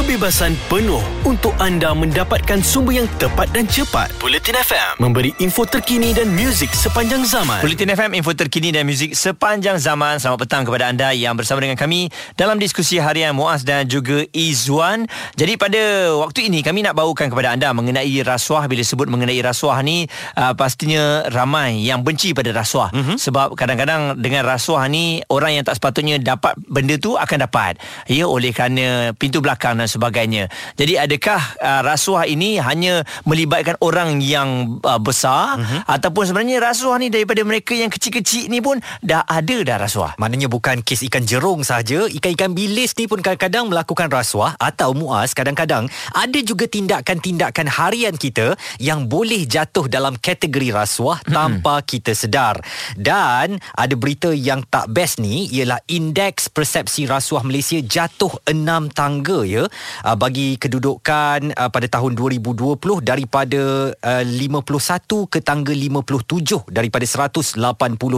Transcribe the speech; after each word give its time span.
kebebasan 0.00 0.56
penuh 0.72 1.04
untuk 1.28 1.52
anda 1.60 1.92
mendapatkan 1.92 2.64
sumber 2.64 3.04
yang 3.04 3.08
tepat 3.20 3.52
dan 3.52 3.68
cepat. 3.68 4.08
Bulletin 4.16 4.56
FM 4.56 4.96
memberi 4.96 5.36
info 5.44 5.68
terkini 5.68 6.16
dan 6.16 6.32
muzik 6.32 6.72
sepanjang 6.72 7.20
zaman. 7.28 7.60
Bulletin 7.60 7.92
FM, 7.92 8.16
info 8.16 8.32
terkini 8.32 8.72
dan 8.72 8.88
muzik 8.88 9.12
sepanjang 9.12 9.76
zaman. 9.76 10.16
Selamat 10.16 10.40
petang 10.40 10.64
kepada 10.64 10.88
anda 10.88 11.12
yang 11.12 11.36
bersama 11.36 11.60
dengan 11.60 11.76
kami 11.76 12.08
dalam 12.32 12.56
diskusi 12.56 12.96
harian 12.96 13.36
Muaz 13.36 13.60
dan 13.60 13.84
juga 13.92 14.24
Izwan. 14.32 15.04
Jadi 15.36 15.60
pada 15.60 16.16
waktu 16.16 16.48
ini 16.48 16.64
kami 16.64 16.80
nak 16.80 16.96
bawakan 16.96 17.28
kepada 17.28 17.52
anda 17.52 17.68
mengenai 17.76 18.24
rasuah. 18.24 18.72
Bila 18.72 18.80
sebut 18.80 19.04
mengenai 19.04 19.36
rasuah 19.44 19.84
ni, 19.84 20.08
uh, 20.40 20.56
pastinya 20.56 21.28
ramai 21.28 21.76
yang 21.84 22.00
benci 22.00 22.32
pada 22.32 22.56
rasuah. 22.56 22.88
Mm-hmm. 22.96 23.16
Sebab 23.20 23.52
kadang-kadang 23.52 24.16
dengan 24.16 24.48
rasuah 24.48 24.88
ni, 24.88 25.20
orang 25.28 25.60
yang 25.60 25.64
tak 25.68 25.76
sepatutnya 25.76 26.16
dapat 26.16 26.56
benda 26.64 26.96
tu 26.96 27.20
akan 27.20 27.44
dapat. 27.44 27.76
Ya, 28.08 28.24
oleh 28.24 28.56
kerana 28.56 29.12
pintu 29.12 29.44
belakang 29.44 29.76
dan 29.76 29.89
sebagainya. 29.90 30.46
Jadi 30.78 30.94
adakah 30.94 31.42
uh, 31.58 31.82
rasuah 31.82 32.30
ini 32.30 32.62
hanya 32.62 33.02
melibatkan 33.26 33.74
orang 33.82 34.22
yang 34.22 34.78
uh, 34.86 35.02
besar 35.02 35.58
uh-huh. 35.58 35.82
ataupun 35.90 36.30
sebenarnya 36.30 36.62
rasuah 36.62 37.02
ni 37.02 37.10
daripada 37.10 37.42
mereka 37.42 37.74
yang 37.74 37.90
kecil-kecil 37.90 38.46
ni 38.46 38.62
pun 38.62 38.78
dah 39.02 39.26
ada 39.26 39.56
dah 39.66 39.76
rasuah. 39.82 40.14
Maknanya 40.22 40.46
bukan 40.46 40.86
kes 40.86 41.02
ikan 41.10 41.26
jerung 41.26 41.66
saja, 41.66 42.06
ikan-ikan 42.06 42.54
bilis 42.54 42.94
ni 42.94 43.10
pun 43.10 43.18
kadang-kadang 43.18 43.66
melakukan 43.66 44.06
rasuah 44.06 44.54
atau 44.62 44.94
muas 44.94 45.34
kadang-kadang 45.34 45.90
ada 46.14 46.38
juga 46.46 46.70
tindakan-tindakan 46.70 47.66
harian 47.66 48.14
kita 48.14 48.54
yang 48.78 49.10
boleh 49.10 49.42
jatuh 49.44 49.90
dalam 49.90 50.14
kategori 50.14 50.70
rasuah 50.70 51.18
uh-huh. 51.20 51.34
tanpa 51.34 51.82
kita 51.82 52.14
sedar. 52.14 52.62
Dan 52.94 53.58
ada 53.74 53.94
berita 53.98 54.30
yang 54.30 54.62
tak 54.68 54.92
best 54.92 55.18
ni 55.18 55.50
ialah 55.50 55.82
indeks 55.90 56.52
persepsi 56.52 57.08
rasuah 57.08 57.42
Malaysia 57.42 57.80
jatuh 57.80 58.30
enam 58.46 58.92
tangga 58.92 59.42
ya 59.42 59.64
uh, 60.02 60.16
bagi 60.16 60.56
kedudukan 60.56 61.52
uh, 61.54 61.70
pada 61.70 61.86
tahun 61.86 62.16
2020 62.16 62.80
daripada 63.04 63.92
uh, 63.92 64.24
51 64.24 65.30
ke 65.30 65.38
tangga 65.44 65.72
57 65.76 66.72
daripada 66.72 67.04
180 67.04 67.60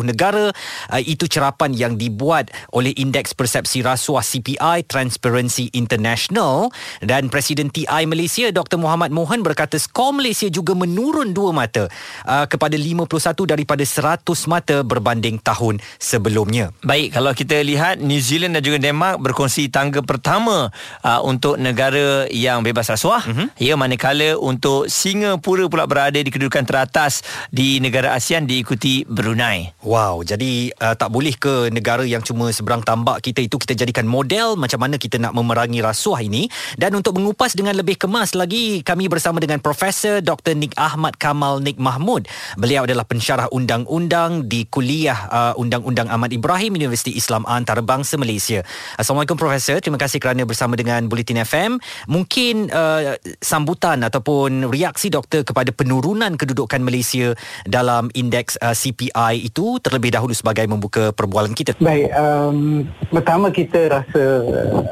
negara 0.07 0.55
uh, 0.93 1.03
itu 1.03 1.27
cerapan 1.27 1.75
yang 1.75 1.99
dibuat 1.99 2.55
oleh 2.71 2.95
indeks 2.95 3.35
persepsi 3.35 3.83
rasuah 3.83 4.23
CPI 4.23 4.87
Transparency 4.87 5.69
International 5.75 6.71
dan 7.03 7.27
Presiden 7.27 7.69
TI 7.69 8.07
Malaysia 8.07 8.49
Dr 8.55 8.79
Muhammad 8.79 9.11
Mohan 9.11 9.43
berkata 9.43 9.77
skor 9.77 10.15
Malaysia 10.15 10.47
juga 10.47 10.79
menurun 10.79 11.35
dua 11.35 11.51
mata 11.51 11.91
uh, 12.25 12.47
kepada 12.47 12.79
51 12.79 13.51
daripada 13.51 13.83
100 13.83 14.23
mata 14.47 14.77
berbanding 14.87 15.43
tahun 15.43 15.83
sebelumnya. 15.99 16.71
Baik 16.87 17.19
kalau 17.19 17.35
kita 17.35 17.59
lihat 17.61 17.99
New 17.99 18.23
Zealand 18.23 18.55
dan 18.55 18.63
juga 18.63 18.79
Denmark 18.79 19.19
berkongsi 19.19 19.67
tangga 19.69 20.01
pertama 20.07 20.71
uh, 21.03 21.21
untuk 21.27 21.42
untuk 21.43 21.59
negara 21.59 22.31
yang 22.31 22.63
bebas 22.63 22.87
rasuah 22.87 23.27
uh-huh. 23.27 23.51
ya 23.59 23.75
manakala 23.75 24.39
untuk 24.39 24.87
Singapura 24.87 25.67
pula 25.67 25.91
berada 25.91 26.15
di 26.15 26.31
kedudukan 26.31 26.63
teratas 26.63 27.27
di 27.51 27.83
negara 27.83 28.15
ASEAN 28.15 28.47
diikuti 28.47 29.03
Brunei. 29.11 29.75
Wow, 29.83 30.23
jadi 30.23 30.71
uh, 30.79 30.95
tak 30.95 31.11
boleh 31.11 31.35
ke 31.35 31.67
negara 31.75 32.07
yang 32.07 32.23
cuma 32.23 32.55
seberang 32.55 32.87
tambak 32.87 33.27
kita 33.27 33.43
itu 33.43 33.59
kita 33.59 33.75
jadikan 33.75 34.07
model 34.07 34.55
macam 34.55 34.87
mana 34.87 35.03
kita 35.03 35.19
nak 35.19 35.35
memerangi 35.35 35.83
rasuah 35.83 36.23
ini 36.23 36.47
dan 36.79 36.95
untuk 36.95 37.19
mengupas 37.19 37.59
dengan 37.59 37.75
lebih 37.75 37.99
kemas 37.99 38.39
lagi 38.39 38.87
kami 38.87 39.11
bersama 39.11 39.43
dengan 39.43 39.59
Profesor 39.59 40.23
Dr. 40.23 40.55
Nik 40.55 40.79
Ahmad 40.79 41.19
Kamal 41.19 41.59
Nik 41.59 41.83
Mahmud. 41.83 42.31
Beliau 42.55 42.87
adalah 42.87 43.03
pensyarah 43.03 43.51
undang-undang 43.51 44.47
di 44.47 44.63
Kuliah 44.71 45.27
uh, 45.27 45.53
Undang-Undang 45.59 46.07
Ahmad 46.07 46.31
Ibrahim 46.31 46.79
Universiti 46.79 47.19
Islam 47.19 47.43
Antarabangsa 47.51 48.15
Malaysia. 48.15 48.63
Assalamualaikum 48.95 49.35
Profesor, 49.35 49.83
terima 49.83 49.99
kasih 49.99 50.23
kerana 50.23 50.47
bersama 50.47 50.79
dengan 50.79 51.11
Bulletin 51.11 51.32
FM 51.41 51.81
mungkin 52.09 52.69
uh, 52.69 53.17
sambutan 53.41 54.05
ataupun 54.05 54.69
reaksi 54.69 55.09
doktor 55.09 55.45
kepada 55.47 55.71
penurunan 55.73 56.37
kedudukan 56.37 56.81
Malaysia 56.83 57.33
dalam 57.65 58.13
indeks 58.13 58.57
uh, 58.61 58.77
CPI 58.77 59.49
itu 59.49 59.79
terlebih 59.81 60.13
dahulu 60.13 60.33
sebagai 60.37 60.65
membuka 60.69 61.15
perbualan 61.15 61.53
kita. 61.57 61.77
Baik, 61.81 62.13
um, 62.17 62.89
pertama 63.09 63.49
kita 63.53 63.89
rasa 63.89 64.25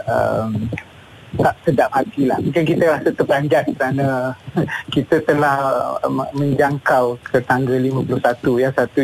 um, 0.09 0.69
tak 1.39 1.55
sedap 1.63 1.91
hati 1.95 2.27
lah. 2.27 2.39
Mungkin 2.43 2.65
kita 2.67 2.85
rasa 2.99 3.09
terpanjat 3.15 3.65
kerana 3.79 4.35
kita 4.95 5.23
telah 5.23 5.59
um, 6.03 6.27
menjangkau 6.35 7.15
ke 7.23 7.39
tangga 7.47 7.79
51 7.79 8.63
ya 8.63 8.69
satu 8.75 9.03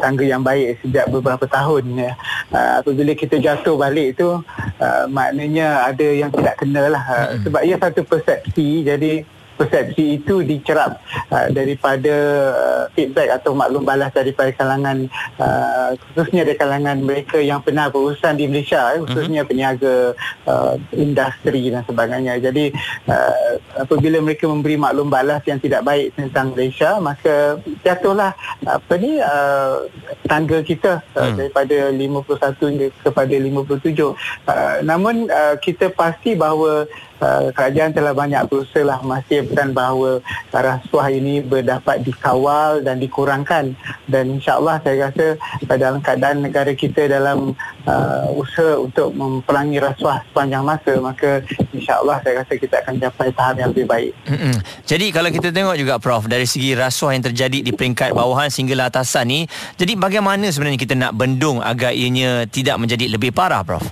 tangga 0.00 0.24
yang 0.24 0.40
baik 0.40 0.80
sejak 0.80 1.06
beberapa 1.12 1.44
tahun 1.44 1.84
ya. 1.96 2.12
Uh, 2.48 2.80
apabila 2.80 3.12
kita 3.12 3.36
jatuh 3.36 3.76
balik 3.76 4.16
itu 4.16 4.40
uh, 4.80 5.04
maknanya 5.10 5.92
ada 5.92 6.06
yang 6.06 6.32
tidak 6.32 6.56
kena 6.56 6.88
lah. 6.88 7.04
Uh, 7.04 7.28
sebab 7.44 7.60
ia 7.66 7.76
satu 7.76 8.00
persepsi 8.06 8.86
jadi 8.86 9.35
persepsi 9.56 10.04
itu 10.22 10.44
dicerap 10.44 11.00
uh, 11.32 11.48
daripada 11.50 12.14
uh, 12.52 12.84
feedback 12.92 13.32
atau 13.42 13.56
maklum 13.56 13.82
balas 13.82 14.12
daripada 14.12 14.52
kalangan 14.52 15.08
uh, 15.40 15.96
khususnya 15.96 16.46
dari 16.46 16.58
kalangan 16.60 17.00
mereka 17.02 17.40
yang 17.40 17.64
pernah 17.64 17.88
berurusan 17.88 18.36
di 18.36 18.46
Malaysia 18.46 18.94
eh, 18.94 19.00
khususnya 19.02 19.42
uh-huh. 19.42 19.50
peniaga 19.50 19.94
uh, 20.46 20.74
industri 20.92 21.72
dan 21.72 21.82
sebagainya 21.88 22.38
jadi 22.38 22.70
uh, 23.08 23.56
apabila 23.82 24.20
mereka 24.20 24.46
memberi 24.46 24.76
maklum 24.76 25.08
balas 25.08 25.42
yang 25.48 25.58
tidak 25.58 25.82
baik 25.82 26.12
tentang 26.14 26.52
Malaysia 26.52 27.00
maka 27.00 27.58
jatuhlah 27.82 28.36
apa 28.68 28.94
ni 29.00 29.18
uh, 29.18 29.88
tangga 30.28 30.60
kita 30.60 31.00
uh, 31.16 31.32
hmm. 31.32 31.36
daripada 31.40 31.76
51 31.90 32.92
kepada 33.02 33.34
57 33.34 33.88
uh, 34.04 34.14
namun 34.84 35.30
uh, 35.30 35.54
kita 35.58 35.88
pasti 35.92 36.36
bahawa 36.36 36.84
Uh, 37.16 37.48
kerajaan 37.56 37.96
telah 37.96 38.12
banyak 38.12 38.44
berusaha 38.44 38.84
lah 38.84 39.00
memastikan 39.00 39.72
bahawa 39.72 40.20
rasuah 40.52 41.08
ini 41.08 41.40
berdapat 41.40 42.04
dikawal 42.04 42.84
dan 42.84 43.00
dikurangkan 43.00 43.72
dan 44.04 44.24
insyaAllah 44.36 44.76
saya 44.84 45.08
rasa 45.08 45.40
dalam 45.80 46.04
keadaan 46.04 46.44
negara 46.44 46.76
kita 46.76 47.08
dalam 47.08 47.56
uh, 47.88 48.28
usaha 48.36 48.76
untuk 48.76 49.16
memperangi 49.16 49.80
rasuah 49.80 50.28
sepanjang 50.28 50.60
masa 50.60 50.92
maka 51.00 51.40
insyaAllah 51.72 52.20
saya 52.20 52.44
rasa 52.44 52.52
kita 52.52 52.84
akan 52.84 52.94
capai 53.00 53.28
tahap 53.32 53.54
yang 53.64 53.70
lebih 53.72 53.86
baik 53.88 54.12
Mm-mm. 54.28 54.56
jadi 54.84 55.06
kalau 55.08 55.30
kita 55.32 55.48
tengok 55.56 55.76
juga 55.80 55.94
Prof 55.96 56.28
dari 56.28 56.44
segi 56.44 56.76
rasuah 56.76 57.16
yang 57.16 57.24
terjadi 57.32 57.64
di 57.64 57.72
peringkat 57.72 58.12
bawahan 58.12 58.52
sehingga 58.52 58.76
atasan 58.92 59.24
ni 59.24 59.40
jadi 59.80 59.96
bagaimana 59.96 60.52
sebenarnya 60.52 60.76
kita 60.76 60.92
nak 60.92 61.16
bendung 61.16 61.64
agar 61.64 61.96
ianya 61.96 62.44
tidak 62.44 62.76
menjadi 62.76 63.08
lebih 63.08 63.32
parah 63.32 63.64
Prof? 63.64 63.88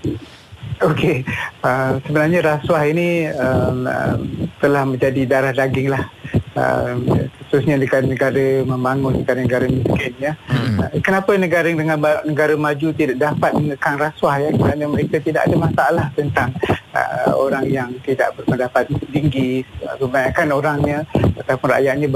Okey, 0.92 1.24
uh, 1.64 1.96
sebenarnya 2.04 2.40
rasuah 2.44 2.84
ini 2.84 3.24
um, 3.32 3.88
uh, 3.88 4.20
telah 4.60 4.84
menjadi 4.84 5.24
darah 5.24 5.54
daging 5.56 5.88
lah. 5.88 6.04
Uh, 6.54 6.94
khususnya 7.50 7.74
negara-negara 7.74 8.62
membangun 8.62 9.24
negara-negara 9.24 9.66
miskin 9.66 10.14
ya. 10.20 10.36
Hmm. 10.46 10.84
Uh, 10.84 11.00
kenapa 11.00 11.34
negara 11.40 11.66
dengan 11.66 11.98
negara 12.28 12.54
maju 12.54 12.92
tidak 12.92 13.16
dapat 13.16 13.56
menekan 13.56 13.96
rasuah 13.96 14.36
ya? 14.44 14.50
Kerana 14.52 14.84
mereka 14.86 15.24
tidak 15.24 15.48
ada 15.48 15.56
masalah 15.56 16.06
tentang 16.12 16.52
uh, 16.92 17.03
orang 17.34 17.66
yang 17.70 17.90
tidak 18.02 18.34
berpendapatan 18.38 18.98
tinggi 19.10 19.62
kebanyakan 19.98 20.48
orangnya 20.54 20.98
ataupun 21.44 21.68
rakyatnya 21.76 22.08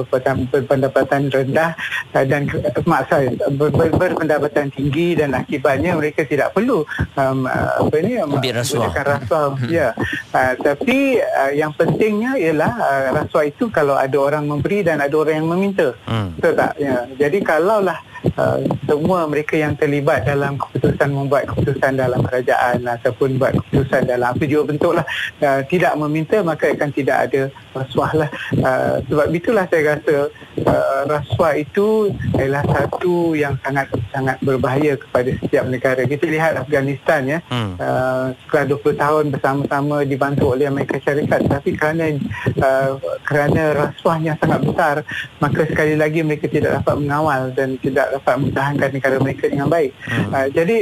berpendapatan 0.49 1.29
rendah 1.29 1.77
uh, 2.15 2.25
dan 2.25 2.49
uh, 2.49 2.83
maksa 2.89 3.29
ber, 3.53 3.69
ber, 3.75 3.89
berpendapatan 3.93 4.73
tinggi 4.73 5.19
dan 5.19 5.37
akibatnya 5.37 5.99
mereka 5.99 6.25
tidak 6.25 6.55
perlu 6.57 6.87
um, 7.19 7.45
uh, 7.45 7.85
apa 7.85 7.95
ini 8.01 8.23
ambil 8.23 8.57
rasuah, 8.57 8.91
rasuah. 8.95 9.59
Hmm. 9.59 9.69
ya 9.69 9.93
uh, 10.33 10.53
tapi 10.57 11.21
uh, 11.21 11.53
yang 11.53 11.75
pentingnya 11.77 12.41
ialah 12.41 12.73
uh, 12.79 13.07
rasuah 13.23 13.45
itu 13.51 13.69
kalau 13.69 13.99
ada 13.99 14.17
orang 14.17 14.49
memberi 14.49 14.81
dan 14.81 15.03
ada 15.05 15.13
orang 15.13 15.45
yang 15.45 15.49
meminta 15.51 15.93
hmm. 16.09 16.39
betul 16.41 16.53
tak 16.57 16.73
ya 16.81 17.05
jadi 17.19 17.39
kalaulah 17.45 18.01
Uh, 18.35 18.67
semua 18.83 19.31
mereka 19.31 19.55
yang 19.55 19.79
terlibat 19.79 20.27
dalam 20.27 20.59
keputusan 20.59 21.07
membuat 21.15 21.47
keputusan 21.55 21.95
dalam 21.95 22.19
kerajaan 22.27 22.83
ataupun 22.83 23.39
buat 23.39 23.55
keputusan 23.55 24.11
dalam 24.11 24.35
apa 24.35 24.43
juga 24.43 24.75
bentuklah 24.89 25.07
uh, 25.45 25.61
tidak 25.69 25.93
meminta 26.01 26.41
maka 26.41 26.73
akan 26.73 26.91
tidak 26.93 27.17
ada 27.29 27.43
rasuah 27.77 28.13
lah 28.25 28.31
uh, 28.65 28.97
sebab 29.07 29.27
itulah 29.37 29.65
saya 29.69 29.83
rasa 29.97 30.17
uh, 30.65 31.01
rasuah 31.07 31.53
itu 31.61 32.13
adalah 32.35 32.65
satu 32.65 33.37
yang 33.37 33.55
sangat 33.61 33.87
sangat 34.11 34.37
berbahaya 34.41 34.97
kepada 34.97 35.31
setiap 35.45 35.65
negara 35.69 36.03
kita 36.09 36.25
lihat 36.27 36.57
Afghanistan 36.57 37.21
ya 37.29 37.39
hmm. 37.53 37.77
uh, 37.79 38.27
setelah 38.47 38.65
20 38.81 39.05
tahun 39.05 39.25
bersama-sama 39.37 39.97
dibantu 40.09 40.57
oleh 40.57 40.67
Amerika 40.67 40.97
Syarikat 41.05 41.45
tapi 41.47 41.77
kerana 41.77 42.17
uh, 42.65 42.93
kerana 43.29 43.63
rasuahnya 43.77 44.41
sangat 44.41 44.61
besar 44.65 44.97
maka 45.39 45.69
sekali 45.69 45.95
lagi 45.95 46.25
mereka 46.25 46.49
tidak 46.49 46.83
dapat 46.83 46.95
mengawal 46.99 47.53
dan 47.53 47.77
tidak 47.85 48.17
dapat 48.17 48.35
mempertahankan 48.41 48.91
negara 48.91 49.17
mereka 49.21 49.45
dengan 49.51 49.69
baik. 49.69 49.91
Hmm. 50.09 50.31
Uh, 50.33 50.49
jadi 50.51 50.77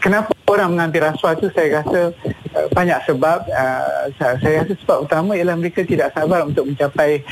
kenapa 0.00 0.32
orang 0.52 0.76
mengambil 0.76 1.12
rasuah 1.12 1.32
itu 1.38 1.48
saya 1.56 1.80
rasa 1.80 2.12
uh, 2.54 2.68
banyak 2.72 2.98
sebab 3.04 3.44
uh, 3.50 4.06
saya 4.16 4.64
rasa 4.64 4.74
sebab 4.78 5.08
utama 5.08 5.36
ialah 5.36 5.56
mereka 5.58 5.84
tidak 5.84 6.12
sabar 6.16 6.44
untuk 6.46 6.68
mencapai 6.68 7.24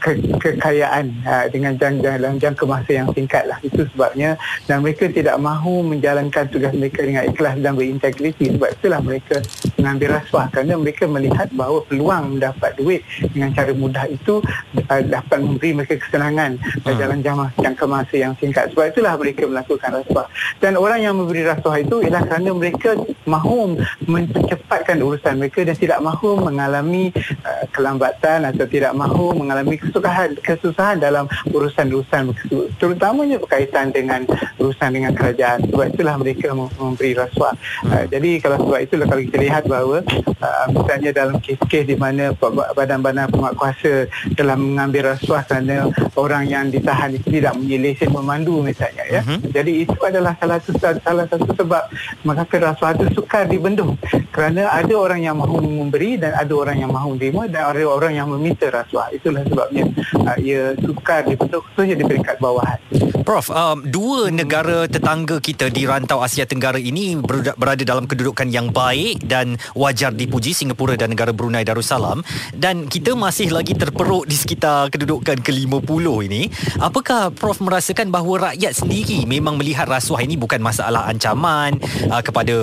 ke- 0.00 0.36
kekayaan 0.38 1.12
uh, 1.24 1.46
dengan 1.50 1.76
jangka 1.76 2.20
dalam 2.20 2.36
jangka 2.36 2.64
masa 2.64 2.90
yang 3.04 3.08
singkat 3.12 3.44
lah. 3.48 3.58
Itu 3.62 3.84
sebabnya 3.94 4.38
dan 4.66 4.82
mereka 4.84 5.08
tidak 5.10 5.36
mahu 5.40 5.86
menjalankan 5.86 6.48
tugas 6.48 6.72
mereka 6.74 7.04
dengan 7.04 7.26
ikhlas 7.28 7.56
dan 7.60 7.72
berintegriti 7.74 8.54
sebab 8.54 8.70
itulah 8.74 9.00
mereka 9.02 9.36
mengambil 9.78 10.18
rasuah 10.18 10.50
kerana 10.50 10.74
mereka 10.74 11.06
melihat 11.06 11.46
bahawa 11.54 11.86
peluang 11.86 12.36
mendapat 12.36 12.74
duit 12.74 13.00
dengan 13.30 13.54
cara 13.54 13.70
mudah 13.70 14.04
itu 14.10 14.42
uh, 14.90 15.02
dapat 15.06 15.38
memberi 15.38 15.70
mereka 15.78 16.02
kesenangan 16.02 16.58
uh, 16.82 16.94
dalam 16.98 17.22
jangka, 17.22 17.46
jangka 17.62 17.84
masa 17.86 18.14
yang 18.18 18.34
singkat. 18.42 18.74
Sebab 18.74 18.90
itulah 18.90 19.14
mereka 19.14 19.46
melakukan 19.46 20.02
rasuah. 20.02 20.26
Dan 20.58 20.74
orang 20.74 21.06
yang 21.06 21.14
memberi 21.14 21.46
rasuah 21.46 21.78
itu 21.78 22.02
ialah 22.02 22.26
kerana 22.26 22.50
mereka 22.50 22.98
mahu 23.24 23.78
mempercepatkan 24.04 24.98
urusan 24.98 25.38
mereka 25.38 25.62
dan 25.62 25.76
tidak 25.78 26.02
mahu 26.02 26.34
mengalami 26.42 27.14
uh, 27.46 27.64
kelambatan 27.70 28.50
atau 28.50 28.66
tidak 28.66 28.92
mahu 28.98 29.38
mengalami 29.38 29.78
kesusahan 29.78 30.34
kesusahan 30.42 30.98
dalam 30.98 31.30
urusan-urusan 31.54 32.34
terutamanya 32.82 33.38
berkaitan 33.38 33.94
dengan 33.94 34.26
urusan 34.58 34.90
dengan 34.90 35.14
kerajaan. 35.14 35.62
Sebab 35.70 35.86
itulah 35.94 36.14
mereka 36.18 36.50
memberi 36.56 37.14
rasuah. 37.14 37.54
Uh, 37.86 38.04
jadi 38.10 38.42
kalau 38.42 38.58
sebab 38.66 38.80
itulah 38.82 39.06
kalau 39.06 39.22
kita 39.22 39.38
lihat 39.38 39.62
bahawa 39.68 40.00
uh, 40.40 40.66
misalnya 40.72 41.10
dalam 41.12 41.36
kes-kes 41.38 41.84
di 41.84 41.94
mana 41.94 42.32
badan-badan 42.72 43.28
penguatkuasa 43.28 44.08
dalam 44.32 44.72
mengambil 44.72 45.14
rasuah 45.14 45.44
kerana 45.44 45.92
orang 46.16 46.48
yang 46.48 46.72
ditahan 46.72 47.12
itu 47.12 47.28
tidak 47.28 47.52
mempunyai 47.54 47.92
lesen 47.92 48.10
memandu 48.10 48.64
misalnya 48.64 49.04
ya. 49.06 49.20
Uh-huh. 49.20 49.38
Jadi 49.52 49.84
itu 49.84 49.98
adalah 50.00 50.32
salah 50.40 50.58
satu 50.64 50.98
salah 51.04 51.24
satu 51.28 51.44
sebab 51.52 51.82
mengapa 52.24 52.56
rasuah 52.72 52.96
itu 52.96 53.20
sukar 53.20 53.44
dibendung 53.44 54.00
kerana 54.32 54.72
ada 54.72 54.94
orang 54.96 55.20
yang 55.20 55.36
mahu 55.36 55.60
memberi 55.60 56.16
dan 56.16 56.32
ada 56.32 56.52
orang 56.56 56.80
yang 56.80 56.90
mahu 56.90 57.20
menerima 57.20 57.42
dan 57.52 57.62
ada 57.68 57.84
orang 57.84 58.12
yang 58.16 58.26
meminta 58.32 58.72
rasuah. 58.72 59.12
Itulah 59.12 59.44
sebabnya 59.44 59.84
uh, 60.24 60.36
ia 60.40 60.72
sukar 60.80 61.28
dibendung 61.28 61.60
khususnya 61.60 61.94
di 61.94 62.04
peringkat 62.08 62.40
bawahan. 62.40 62.80
Prof, 63.26 63.50
um, 63.50 63.82
dua 63.82 64.30
negara 64.30 64.86
tetangga 64.86 65.42
kita 65.42 65.74
di 65.74 65.90
rantau 65.90 66.22
Asia 66.22 66.46
Tenggara 66.46 66.78
ini 66.78 67.18
berada 67.58 67.82
dalam 67.82 68.06
kedudukan 68.06 68.46
yang 68.46 68.70
baik 68.70 69.26
dan 69.26 69.58
wajar 69.74 70.14
dipuji 70.14 70.54
Singapura 70.54 70.94
dan 70.94 71.10
negara 71.10 71.34
Brunei 71.34 71.66
Darussalam 71.66 72.22
dan 72.54 72.86
kita 72.86 73.18
masih 73.18 73.50
lagi 73.50 73.74
terperuk 73.74 74.30
di 74.30 74.38
sekitar 74.38 74.94
kedudukan 74.94 75.42
ke-50 75.42 76.06
ini. 76.30 76.46
Apakah 76.78 77.34
Prof 77.34 77.58
merasakan 77.58 78.14
bahawa 78.14 78.54
rakyat 78.54 78.78
sendiri 78.78 79.26
memang 79.26 79.58
melihat 79.58 79.90
rasuah 79.90 80.22
ini 80.22 80.38
bukan 80.38 80.62
masalah 80.62 81.10
ancaman 81.10 81.74
uh, 82.12 82.22
kepada 82.22 82.56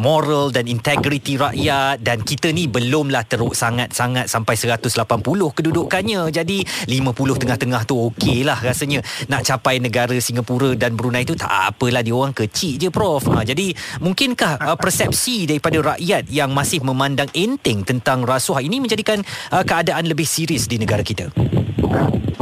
moral 0.00 0.48
dan 0.48 0.64
integriti 0.64 1.36
rakyat 1.36 2.00
dan 2.00 2.24
kita 2.24 2.48
ni 2.56 2.72
belumlah 2.72 3.28
teruk 3.28 3.52
sangat-sangat 3.52 4.32
sampai 4.32 4.54
180 4.56 4.96
kedudukannya. 5.28 6.32
Jadi 6.32 6.64
50 6.88 7.42
tengah-tengah 7.44 7.82
tu 7.84 8.00
okeylah 8.08 8.64
rasanya 8.64 9.04
nak 9.28 9.44
capai 9.44 9.73
negara 9.80 10.14
Singapura 10.18 10.74
dan 10.74 10.98
Brunei 10.98 11.22
itu 11.26 11.38
tak 11.38 11.50
apalah 11.74 12.02
dia 12.04 12.14
orang 12.14 12.34
kecil 12.34 12.76
je 12.78 12.88
prof. 12.90 13.24
Ha, 13.30 13.46
jadi 13.46 13.72
mungkinkah 14.02 14.60
uh, 14.60 14.76
persepsi 14.78 15.48
daripada 15.48 15.94
rakyat 15.94 16.28
yang 16.30 16.52
masih 16.52 16.82
memandang 16.82 17.30
enteng 17.32 17.82
tentang 17.82 18.22
rasuah 18.22 18.60
ini 18.62 18.82
menjadikan 18.82 19.22
uh, 19.54 19.64
keadaan 19.64 20.06
lebih 20.06 20.26
serius 20.28 20.66
di 20.68 20.76
negara 20.78 21.02
kita? 21.04 21.30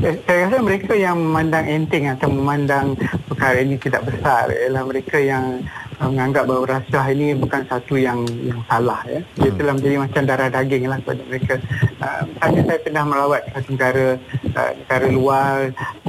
Saya 0.03 0.51
rasa 0.51 0.59
mereka 0.59 0.99
yang 0.99 1.15
memandang 1.15 1.63
enteng 1.71 2.11
atau 2.11 2.27
memandang 2.27 2.99
perkara 3.31 3.63
ini 3.63 3.79
tidak 3.79 4.03
besar 4.11 4.51
ialah 4.51 4.83
mereka 4.83 5.23
yang 5.23 5.63
menganggap 6.09 6.45
bahawa 6.49 6.79
rasuah 6.79 7.07
ini 7.13 7.37
bukan 7.37 7.63
satu 7.69 7.95
yang 8.01 8.25
yang 8.43 8.61
salah 8.67 9.01
ya. 9.07 9.21
Dia 9.39 9.51
hmm. 9.51 9.59
telah 9.61 9.73
menjadi 9.79 9.97
macam 10.01 10.23
darah 10.27 10.49
daging 10.51 10.85
lah 10.89 10.99
kepada 11.05 11.23
mereka. 11.29 11.55
Uh, 12.03 12.23
saya 12.41 12.79
pernah 12.83 13.05
melawat 13.07 13.43
ke 13.47 13.59
negara 13.71 14.07
uh, 14.57 14.71
negara 14.75 15.07
luar 15.13 15.57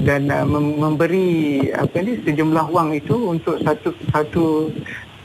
dan 0.02 0.22
uh, 0.32 0.46
memberi 0.50 1.70
apa 1.76 1.98
ni 2.02 2.18
sejumlah 2.24 2.68
wang 2.72 2.96
itu 2.96 3.16
untuk 3.16 3.62
satu 3.62 3.90
satu 4.10 4.72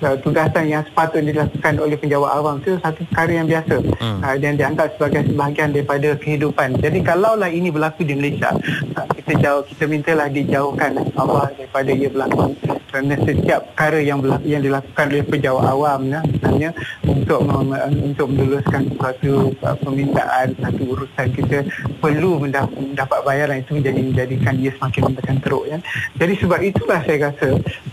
uh, 0.03 0.17
tugasan 0.23 0.71
yang 0.71 0.83
sepatutnya 0.87 1.35
dilakukan 1.35 1.75
oleh 1.83 1.97
penjawat 1.99 2.31
awam 2.39 2.57
itu 2.63 2.79
satu 2.83 3.01
perkara 3.11 3.33
yang 3.43 3.49
biasa 3.49 3.75
hmm. 3.83 4.19
uh, 4.23 4.37
dan 4.39 4.53
dianggap 4.55 4.89
sebagai 4.95 5.23
sebahagian 5.31 5.71
daripada 5.75 6.09
kehidupan. 6.19 6.69
Jadi 6.79 6.99
kalaulah 7.03 7.51
ini 7.51 7.69
berlaku 7.73 8.07
di 8.07 8.15
Malaysia, 8.15 8.55
uh, 8.95 9.07
kita 9.19 9.33
jauh 9.43 9.63
kita 9.67 9.85
mintalah 9.91 10.29
dijauhkan 10.31 10.99
Allah 11.19 11.51
daripada 11.57 11.91
ia 11.91 12.09
berlaku 12.11 12.55
kerana 12.89 13.15
setiap 13.21 13.61
perkara 13.73 14.01
yang 14.01 14.25
yang 14.43 14.65
dilakukan 14.65 15.07
oleh 15.13 15.25
penjawat 15.25 15.65
awam 15.69 16.01
ya, 16.09 16.21
misalnya 16.25 16.71
untuk 17.05 17.45
untuk 17.89 18.27
meluluskan 18.33 18.89
satu 18.97 19.53
uh, 19.63 19.77
permintaan 19.79 20.57
satu 20.59 20.83
urusan 20.97 21.27
kita 21.37 21.59
perlu 22.01 22.41
mendapat, 22.41 23.21
bayaran 23.23 23.61
itu 23.61 23.77
menjadi 23.77 24.01
menjadikan 24.01 24.55
ia 24.57 24.73
semakin 24.81 25.03
menekan 25.13 25.39
teruk 25.45 25.65
ya. 25.69 25.79
Jadi 26.17 26.35
sebab 26.41 26.61
itulah 26.65 27.01
saya 27.05 27.19
rasa 27.31 27.49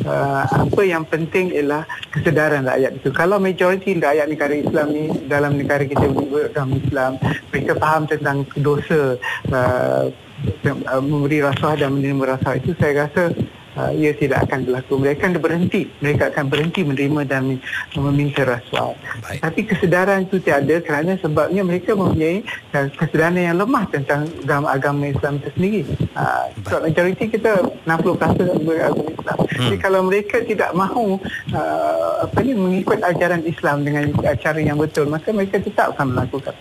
uh, 0.08 0.44
apa 0.48 0.82
yang 0.88 1.04
penting 1.06 1.52
ialah 1.52 1.84
kesedaran 2.16 2.66
rakyat 2.66 2.92
itu. 2.98 3.10
Kalau 3.12 3.38
majoriti 3.38 4.00
rakyat 4.00 4.28
negara 4.32 4.54
Islam 4.56 4.88
ni 4.96 5.04
dalam 5.28 5.60
negara 5.60 5.84
kita 5.84 6.08
dalam 6.56 6.72
Islam, 6.80 7.12
mereka 7.52 7.72
faham 7.78 8.04
tentang 8.08 8.48
dosa 8.60 9.20
uh, 9.52 10.08
memberi 11.00 11.40
rasuah 11.42 11.80
dan 11.80 11.96
menerima 11.96 12.38
rasuah 12.38 12.60
itu, 12.60 12.76
saya 12.78 13.08
rasa 13.08 13.32
uh, 13.78 13.92
ia 13.94 14.12
tidak 14.16 14.48
akan 14.50 14.66
berlaku. 14.68 14.94
Mereka 15.00 15.22
akan 15.30 15.34
berhenti. 15.40 15.82
Mereka 16.02 16.24
akan 16.34 16.46
berhenti 16.50 16.82
menerima 16.84 17.22
dan 17.28 17.44
meminta 17.96 18.42
rasuah. 18.44 18.96
Baik. 19.22 19.40
Tapi 19.44 19.60
kesedaran 19.68 20.28
itu 20.28 20.40
tiada 20.42 20.76
kerana 20.82 21.20
sebabnya 21.20 21.62
mereka 21.62 21.94
mempunyai 21.94 22.44
kesedaran 22.72 23.38
yang 23.38 23.60
lemah 23.60 23.86
tentang 23.92 24.28
agama-agama 24.44 25.12
Islam 25.12 25.40
itu 25.40 25.50
sendiri. 25.56 25.82
Uh, 26.16 26.46
sebab 26.66 26.80
majoriti 26.90 27.26
kita 27.32 27.52
60% 27.86 28.66
beragama 28.66 29.04
Islam. 29.12 29.38
Hmm. 29.40 29.62
Jadi 29.70 29.78
kalau 29.80 30.02
mereka 30.04 30.38
tidak 30.44 30.72
mahu 30.76 31.20
uh, 31.56 32.28
apa 32.28 32.40
ni 32.44 32.54
mengikut 32.56 33.00
ajaran 33.04 33.44
Islam 33.44 33.84
dengan 33.84 34.12
cara 34.40 34.60
yang 34.60 34.80
betul, 34.80 35.08
maka 35.08 35.32
mereka 35.32 35.60
tetap 35.62 35.96
akan 35.96 36.16
melakukan. 36.16 36.56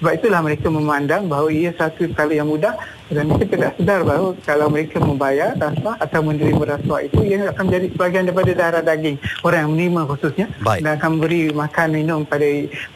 Sebab 0.00 0.12
itulah 0.16 0.40
mereka 0.42 0.66
memandang 0.72 1.28
bahawa 1.30 1.48
ia 1.52 1.70
satu 1.76 2.10
kali 2.14 2.40
yang 2.40 2.50
mudah 2.50 2.74
dan 3.10 3.26
mereka 3.26 3.44
tidak 3.50 3.72
sedar 3.76 4.00
bahawa 4.06 4.30
kalau 4.46 4.66
mereka 4.70 4.96
membayar 5.02 5.50
rasuah 5.58 5.96
atau 5.98 6.20
menerima 6.22 6.62
rasuah 6.78 7.00
itu 7.04 7.18
ia 7.26 7.50
akan 7.50 7.64
menjadi 7.66 7.86
sebahagian 7.94 8.24
daripada 8.30 8.52
darah 8.54 8.82
daging 8.82 9.16
orang 9.42 9.60
yang 9.66 9.72
menerima 9.74 10.00
khususnya 10.14 10.46
Baik. 10.62 10.80
dan 10.86 10.92
akan 10.96 11.12
beri 11.18 11.42
makan 11.50 11.88
minum 11.90 12.20
pada 12.22 12.48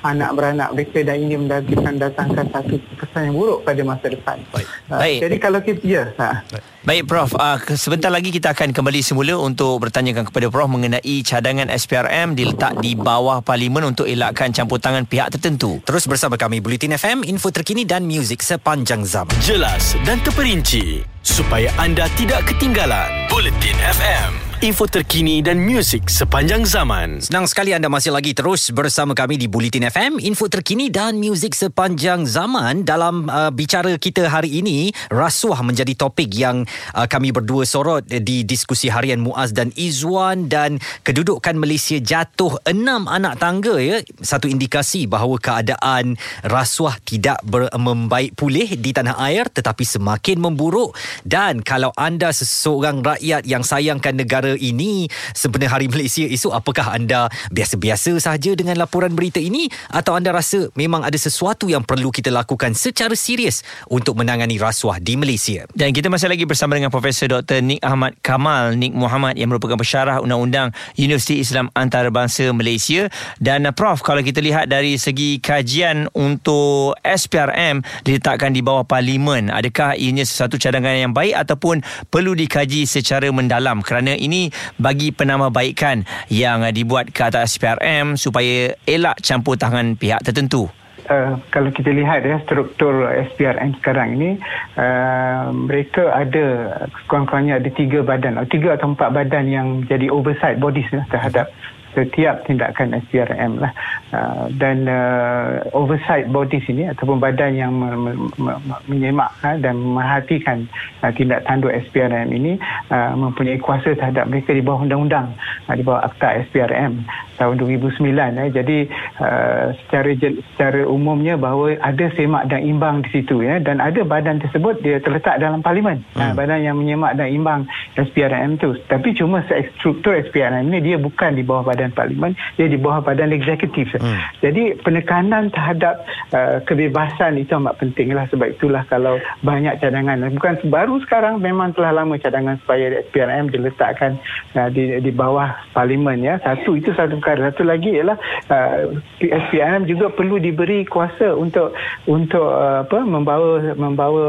anak 0.06 0.31
beranak 0.38 0.69
mereka 0.70 0.99
dan 1.02 1.16
ini 1.19 1.34
mendatangkan 1.34 1.94
datangkan 1.99 2.46
satu 2.55 2.75
kesan 2.99 3.22
yang 3.31 3.37
buruk 3.37 3.61
pada 3.66 3.82
masa 3.82 4.06
depan. 4.06 4.38
Baik. 4.55 4.66
Uh, 4.88 5.00
Baik. 5.02 5.19
Jadi 5.26 5.37
kalau 5.43 5.61
kita 5.61 5.82
ya. 5.84 6.05
Ha. 6.17 6.31
Baik 6.46 6.73
Prof, 6.84 7.32
uh, 7.40 7.56
sebentar 7.81 8.12
lagi 8.12 8.28
kita 8.28 8.52
akan 8.52 8.76
kembali 8.76 9.00
semula 9.00 9.40
untuk 9.40 9.81
bertanyakan 9.81 10.28
kepada 10.28 10.52
Prof 10.52 10.69
mengenai 10.69 11.25
cadangan 11.25 11.72
SPRM 11.72 12.36
diletak 12.36 12.76
di 12.84 12.92
bawah 12.92 13.40
parlimen 13.40 13.88
untuk 13.88 14.04
elakkan 14.04 14.52
campur 14.52 14.76
tangan 14.76 15.08
pihak 15.08 15.32
tertentu. 15.32 15.81
Terus 15.88 16.04
bersama 16.04 16.36
kami 16.36 16.60
Bulletin 16.60 16.92
FM, 16.92 17.25
info 17.25 17.48
terkini 17.48 17.88
dan 17.88 18.05
muzik 18.05 18.44
sepanjang 18.44 19.00
zaman. 19.08 19.32
Jelas 19.41 19.96
dan 20.05 20.20
terperinci 20.20 21.00
supaya 21.24 21.72
anda 21.81 22.05
tidak 22.20 22.44
ketinggalan. 22.53 23.32
Bulletin 23.32 23.81
FM 23.81 24.54
info 24.64 24.88
terkini 24.88 25.44
dan 25.44 25.60
muzik 25.60 26.08
sepanjang 26.08 26.64
zaman. 26.64 27.20
Senang 27.20 27.44
sekali 27.44 27.76
anda 27.76 27.92
masih 27.92 28.16
lagi 28.16 28.32
terus 28.32 28.72
bersama 28.72 29.12
kami 29.12 29.36
di 29.36 29.44
Bulletin 29.44 29.84
FM, 29.92 30.16
info 30.16 30.48
terkini 30.48 30.88
dan 30.88 31.20
muzik 31.20 31.52
sepanjang 31.52 32.24
zaman. 32.24 32.80
Dalam 32.80 33.28
uh, 33.28 33.52
bicara 33.52 33.92
kita 34.00 34.24
hari 34.24 34.64
ini, 34.64 34.88
rasuah 35.12 35.60
menjadi 35.60 35.92
topik 35.92 36.32
yang 36.32 36.64
uh, 36.96 37.04
kami 37.04 37.28
berdua 37.28 37.68
sorot 37.68 38.08
di 38.08 38.40
diskusi 38.48 38.88
harian 38.88 39.20
Muaz 39.20 39.52
dan 39.52 39.68
Izwan 39.76 40.48
dan 40.48 40.80
kedudukan 41.04 41.60
Malaysia 41.60 42.00
jatuh 42.00 42.56
enam 42.64 43.04
anak 43.04 43.36
tangga 43.36 43.76
ya. 43.76 44.00
Satu 44.24 44.48
indikasi 44.48 45.04
bahawa 45.04 45.36
keadaan 45.44 46.16
rasuah 46.40 46.96
tidak 47.04 47.36
ber- 47.44 47.68
membaik 47.76 48.32
pulih 48.32 48.80
di 48.80 48.96
tanah 48.96 49.20
air 49.28 49.44
tetapi 49.44 49.84
semakin 49.84 50.40
memburuk 50.40 50.96
dan 51.20 51.60
kalau 51.60 51.92
anda 52.00 52.32
seseorang 52.32 53.04
rakyat 53.04 53.44
yang 53.44 53.60
sayangkan 53.60 54.16
negara 54.16 54.54
ini 54.58 55.06
sempena 55.37 55.70
Hari 55.70 55.91
Malaysia 55.91 56.25
esok 56.25 56.53
apakah 56.55 56.94
anda 56.94 57.29
biasa-biasa 57.51 58.17
saja 58.19 58.55
dengan 58.55 58.79
laporan 58.79 59.13
berita 59.13 59.39
ini? 59.39 59.69
Atau 59.91 60.17
anda 60.17 60.31
rasa 60.32 60.70
memang 60.75 61.05
ada 61.06 61.17
sesuatu 61.17 61.70
yang 61.70 61.82
perlu 61.82 62.11
kita 62.11 62.31
lakukan 62.31 62.75
secara 62.75 63.15
serius 63.15 63.63
untuk 63.89 64.19
menangani 64.19 64.58
rasuah 64.58 64.99
di 65.01 65.15
Malaysia? 65.19 65.65
Dan 65.73 65.91
kita 65.91 66.11
masih 66.11 66.31
lagi 66.31 66.44
bersama 66.44 66.77
dengan 66.79 66.91
Profesor 66.91 67.31
Dr. 67.31 67.63
Nik 67.65 67.81
Ahmad 67.81 68.15
Kamal 68.20 68.77
Nik 68.77 68.94
Muhammad 68.94 69.39
yang 69.39 69.51
merupakan 69.51 69.79
pensyarah 69.79 70.20
undang-undang 70.20 70.75
Universiti 70.99 71.41
Islam 71.41 71.70
Antarabangsa 71.75 72.51
Malaysia. 72.55 73.08
Dan 73.41 73.69
uh, 73.69 73.73
Prof 73.75 74.01
kalau 74.03 74.20
kita 74.20 74.41
lihat 74.41 74.70
dari 74.70 74.96
segi 74.96 75.39
kajian 75.41 76.08
untuk 76.15 76.96
SPRM 77.03 77.82
diletakkan 78.06 78.55
di 78.55 78.61
bawah 78.61 78.87
parlimen 78.87 79.53
adakah 79.53 79.94
ianya 79.94 80.25
sesuatu 80.27 80.58
cadangan 80.61 80.94
yang 80.94 81.13
baik 81.13 81.34
ataupun 81.37 81.81
perlu 82.11 82.37
dikaji 82.37 82.84
secara 82.84 83.31
mendalam? 83.31 83.81
Kerana 83.81 84.17
ini 84.19 84.44
bagi 84.81 85.13
penambahbaikan 85.15 86.08
yang 86.32 86.65
dibuat 86.72 87.13
ke 87.13 87.22
atas 87.22 87.56
SPRM 87.56 88.17
supaya 88.19 88.74
elak 88.89 89.20
campur 89.22 89.55
tangan 89.55 89.94
pihak 89.94 90.24
tertentu. 90.24 90.67
Uh, 91.05 91.36
kalau 91.53 91.69
kita 91.69 91.93
lihat 91.93 92.24
ya 92.24 92.41
struktur 92.48 93.05
SPRM 93.29 93.77
sekarang 93.77 94.17
ini 94.17 94.41
uh, 94.81 95.53
mereka 95.53 96.08
ada 96.17 96.81
kurang-kurangnya 97.05 97.60
ada 97.60 97.69
tiga 97.69 98.01
badan 98.01 98.41
tiga 98.48 98.72
atau 98.72 98.96
empat 98.96 99.13
badan 99.13 99.44
yang 99.44 99.69
jadi 99.84 100.08
oversight 100.08 100.56
bodies 100.56 100.89
ya, 100.89 101.05
terhadap 101.13 101.53
setiap 101.94 102.44
tindakan 102.44 102.98
SPRM 103.06 103.63
lah 103.63 103.72
uh, 104.13 104.46
dan 104.58 104.84
uh, 104.91 105.63
oversight 105.72 106.29
body 106.29 106.60
sini 106.67 106.91
ataupun 106.91 107.22
badan 107.22 107.55
yang 107.55 107.72
me- 107.72 107.96
me- 107.96 108.31
me- 108.39 108.82
menyemak 108.91 109.31
uh, 109.41 109.56
dan 109.58 109.79
memerhatikan 109.79 110.67
uh, 111.01 111.10
tindak 111.15 111.46
tanduk 111.46 111.72
SPRM 111.89 112.31
ini 112.34 112.58
uh, 112.91 113.15
mempunyai 113.15 113.56
kuasa 113.63 113.94
terhadap 113.94 114.29
mereka 114.29 114.53
di 114.53 114.63
bawah 114.63 114.84
undang-undang 114.84 115.32
uh, 115.70 115.74
di 115.74 115.82
bawah 115.86 116.03
akta 116.05 116.44
SPRM 116.51 117.06
tahun 117.34 117.58
2009 117.58 117.98
eh. 118.15 118.48
jadi 118.55 118.79
uh, 119.19 119.74
secara 119.84 120.10
secara 120.55 120.81
umumnya 120.86 121.34
bahawa 121.34 121.74
ada 121.82 122.06
semak 122.15 122.46
dan 122.46 122.63
imbang 122.63 123.03
di 123.03 123.10
situ 123.10 123.43
ya 123.43 123.58
dan 123.58 123.82
ada 123.82 124.06
badan 124.06 124.39
tersebut 124.39 124.79
dia 124.81 125.03
terletak 125.03 125.43
dalam 125.43 125.58
parlimen 125.60 126.03
hmm. 126.15 126.20
uh, 126.20 126.32
badan 126.34 126.63
yang 126.63 126.79
menyemak 126.79 127.19
dan 127.19 127.29
imbang 127.34 127.67
SPRM 127.98 128.56
tu 128.58 128.79
tapi 128.86 129.13
cuma 129.17 129.43
struktur 129.79 130.15
SPRM 130.31 130.70
ini 130.70 130.94
dia 130.94 130.96
bukan 130.96 131.34
di 131.34 131.43
bawah 131.43 131.67
badan 131.67 131.83
parlimen 131.93 132.32
dia 132.56 132.70
di 132.70 132.79
bawah 132.79 133.05
badan 133.05 133.34
eksekutif. 133.34 133.91
Hmm. 133.94 134.20
jadi 134.41 134.79
penekanan 134.81 135.50
terhadap 135.50 136.06
uh, 136.32 136.62
kebebasan 136.64 137.36
itu 137.41 137.53
amat 137.58 137.79
penting 137.81 138.14
lah 138.14 138.24
sebab 138.31 138.55
itulah 138.55 138.86
kalau 138.88 139.19
banyak 139.43 139.76
cadangan. 139.81 140.24
Bukan 140.32 140.69
baru 140.70 141.00
sekarang 141.05 141.43
memang 141.43 141.74
telah 141.74 141.93
lama 141.93 142.17
cadangan 142.17 142.60
supaya 142.62 143.03
SPRM 143.10 143.50
diletakkan 143.50 144.17
uh, 144.55 144.69
di 144.70 144.98
di 145.03 145.10
bawah 145.10 145.53
parlimen 145.74 146.22
ya. 146.22 146.38
Satu 146.41 146.79
itu 146.79 146.94
satu 146.94 147.19
perkara. 147.20 147.50
Satu 147.53 147.67
lagi 147.67 147.94
ialah 147.94 148.17
uh, 148.48 148.94
SPRM 149.20 149.88
juga 149.88 150.12
perlu 150.12 150.38
diberi 150.38 150.86
kuasa 150.86 151.34
untuk 151.34 151.74
untuk 152.06 152.46
uh, 152.46 152.86
apa 152.86 152.98
membawa 153.03 153.74
membawa 153.74 154.26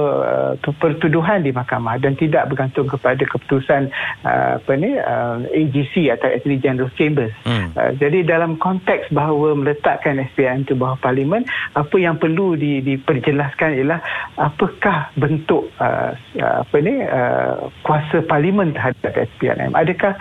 uh, 0.58 0.74
pertuduhan 0.80 1.44
di 1.44 1.52
mahkamah 1.54 2.00
dan 2.02 2.18
tidak 2.18 2.50
bergantung 2.50 2.90
kepada 2.90 3.22
keputusan 3.26 3.92
uh, 4.24 4.58
apa 4.58 4.72
ni 4.78 4.98
uh, 4.98 5.44
AGC 5.46 6.10
atau 6.14 6.28
Attorney 6.32 6.60
General 6.60 6.90
Chambers. 6.98 7.34
Hmm. 7.46 7.70
Uh, 7.78 7.94
jadi 8.02 8.26
dalam 8.26 8.58
konteks 8.58 9.14
bahawa 9.14 9.54
meletakkan 9.54 10.18
SPRM 10.34 10.66
itu 10.66 10.74
bawah 10.74 10.98
parlimen 10.98 11.46
apa 11.78 11.94
yang 12.02 12.18
perlu 12.18 12.58
di, 12.58 12.82
diperjelaskan 12.82 13.78
ialah 13.78 14.02
apakah 14.42 15.14
bentuk 15.14 15.70
uh, 15.78 16.18
apa 16.42 16.76
ni 16.82 17.06
uh, 17.06 17.70
kuasa 17.86 18.26
parlimen 18.26 18.74
terhadap 18.74 19.14
SPRM 19.14 19.78
adakah 19.78 20.18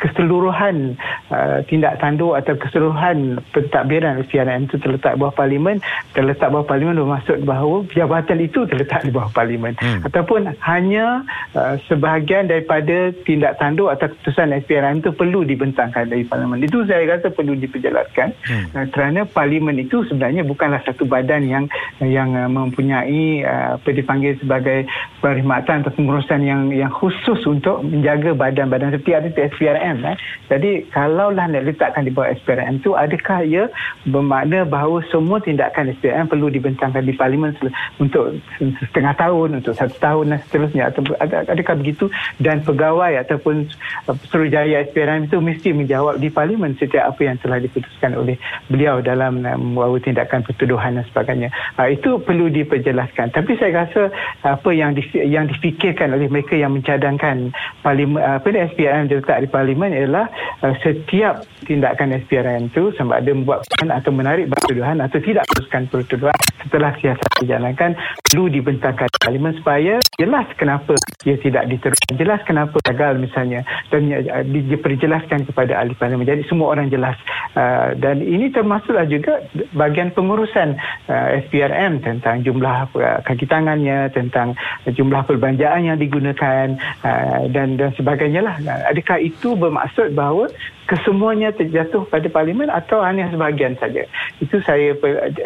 keseluruhan 0.00 0.96
uh, 1.28 1.60
tindak 1.68 2.00
tanduk 2.00 2.32
atau 2.40 2.56
keseluruhan 2.56 3.36
pentadbiran 3.52 4.24
SPRM 4.24 4.64
itu 4.66 4.80
terletak 4.80 5.20
bawah 5.20 5.34
parlimen 5.36 5.84
terletak 6.16 6.48
bawah 6.48 6.64
parlimen 6.64 6.96
bermaksud 6.96 7.44
bahawa 7.44 7.84
jabatan 7.92 8.40
itu 8.40 8.64
terletak 8.64 9.04
di 9.04 9.12
bawah 9.12 9.28
parlimen 9.30 9.76
hmm. 9.76 10.08
ataupun 10.08 10.56
hanya 10.64 11.22
uh, 11.52 11.76
sebahagian 11.86 12.48
daripada 12.48 13.12
tindak 13.28 13.60
tanduk 13.60 13.92
atau 13.92 14.08
keputusan 14.08 14.56
SPRM 14.64 15.04
itu 15.04 15.12
perlu 15.12 15.44
dibentangkan 15.44 16.08
dari 16.08 16.24
parlimen 16.24 16.64
itu 16.64 16.80
saya 16.88 17.04
rasa 17.04 17.28
perlu 17.28 17.52
diperjelaskan 17.60 18.32
hmm. 18.32 18.66
uh, 18.72 18.86
kerana 18.88 19.28
parlimen 19.28 19.76
itu 19.76 20.00
sebenarnya 20.08 20.48
bukanlah 20.48 20.80
satu 20.88 21.04
badan 21.04 21.44
yang 21.44 21.64
yang 22.00 22.32
uh, 22.32 22.48
mempunyai 22.48 23.44
uh, 23.44 23.76
apa 23.76 23.88
dipanggil 23.92 24.32
sebagai 24.40 24.88
perkhidmatan 25.20 25.84
atau 25.84 25.92
pengurusan 25.92 26.40
yang 26.40 26.72
yang 26.72 26.88
khusus 26.88 27.38
untuk 27.44 27.84
menjaga 27.84 28.32
badan-badan 28.32 28.96
seperti 28.96 29.12
ada 29.12 29.28
SPRM 29.52 29.89
SPRM 29.90 30.06
eh. 30.06 30.16
Jadi 30.50 30.70
kalaulah 30.90 31.46
nak 31.50 31.62
letakkan 31.66 32.06
di 32.06 32.12
bawah 32.14 32.30
SPRM 32.38 32.82
tu 32.82 32.94
adakah 32.94 33.42
ia 33.42 33.64
bermakna 34.06 34.66
bahawa 34.66 35.02
semua 35.10 35.42
tindakan 35.42 35.94
SPRM 35.98 36.30
perlu 36.30 36.50
dibentangkan 36.50 37.02
di 37.02 37.14
parlimen 37.14 37.54
untuk 37.98 38.38
setengah 38.58 39.14
tahun 39.18 39.62
untuk 39.62 39.74
satu 39.74 39.96
tahun 39.98 40.24
dan 40.34 40.38
seterusnya 40.46 40.82
atau 40.90 41.02
adakah 41.26 41.74
begitu 41.78 42.06
dan 42.38 42.62
pegawai 42.62 43.18
ataupun 43.26 43.66
uh, 44.06 44.16
Suruhjaya 44.30 44.86
SPRM 44.90 45.26
itu 45.26 45.38
mesti 45.42 45.70
menjawab 45.74 46.18
di 46.18 46.30
parlimen 46.30 46.74
setiap 46.78 47.14
apa 47.14 47.20
yang 47.26 47.36
telah 47.42 47.58
diputuskan 47.58 48.14
oleh 48.14 48.36
beliau 48.70 49.02
dalam 49.02 49.42
uh, 49.42 49.58
membawa 49.58 49.98
tindakan 50.02 50.42
pertuduhan 50.46 50.98
dan 50.98 51.04
sebagainya. 51.10 51.48
Uh, 51.78 51.90
itu 51.90 52.18
perlu 52.22 52.50
diperjelaskan. 52.50 53.34
Tapi 53.34 53.58
saya 53.58 53.86
rasa 53.86 54.10
apa 54.42 54.70
yang 54.74 54.94
yang 55.14 55.46
difikirkan 55.46 56.14
oleh 56.14 56.26
mereka 56.26 56.58
yang 56.58 56.74
mencadangkan 56.74 57.54
parlimen 57.80 58.20
apa 58.20 58.46
ni 58.50 58.58
SPRM 58.74 59.08
diletak 59.08 59.40
di 59.44 59.48
parlimen 59.48 59.79
agreement 59.80 59.96
ialah 59.96 60.26
uh, 60.60 60.74
setiap 60.84 61.40
tindakan 61.64 62.12
SPRM 62.20 62.68
itu 62.68 62.92
sama 63.00 63.16
ada 63.24 63.32
membuat 63.32 63.64
atau 63.80 64.12
menarik 64.12 64.52
pertuduhan 64.52 65.00
atau 65.00 65.16
tidak 65.24 65.48
teruskan 65.48 65.88
pertuduhan 65.88 66.36
setelah 66.66 66.92
siasat 66.98 67.30
dijalankan 67.42 67.96
perlu 68.24 68.52
dibentangkan 68.52 69.08
parlimen 69.20 69.56
supaya 69.58 69.98
jelas 70.20 70.46
kenapa 70.56 70.94
ia 71.24 71.36
tidak 71.40 71.68
diteruskan 71.68 72.14
jelas 72.16 72.40
kenapa 72.44 72.76
gagal 72.84 73.20
misalnya 73.20 73.64
dan 73.88 74.08
uh, 74.12 74.44
diperjelaskan 74.46 75.48
kepada 75.48 75.80
ahli 75.80 75.96
parlimen. 75.96 76.28
Jadi 76.28 76.46
semua 76.48 76.72
orang 76.72 76.88
jelas. 76.92 77.16
Uh, 77.56 77.96
dan 77.98 78.22
ini 78.22 78.52
termasuklah 78.52 79.04
juga 79.08 79.42
bagian 79.74 80.14
pengurusan 80.14 80.78
uh, 81.10 81.28
SPRM 81.48 82.04
tentang 82.04 82.44
jumlah 82.46 82.88
uh, 82.94 83.18
kaki 83.26 83.46
tangannya 83.48 84.08
tentang 84.14 84.54
jumlah 84.86 85.26
perbelanjaan 85.26 85.88
yang 85.88 85.98
digunakan 85.98 86.78
uh, 87.04 87.46
dan 87.50 87.76
dan 87.76 87.90
sebagainya 87.96 88.40
lah. 88.44 88.56
Adakah 88.90 89.18
itu 89.20 89.56
bermaksud 89.56 90.12
bahawa 90.14 90.48
kesemuanya 90.90 91.54
terjatuh 91.54 92.02
pada 92.10 92.26
parlimen 92.26 92.66
atau 92.66 92.98
hanya 93.06 93.30
sebahagian 93.30 93.78
saja. 93.78 94.02
Itu 94.42 94.58
saya 94.66 94.98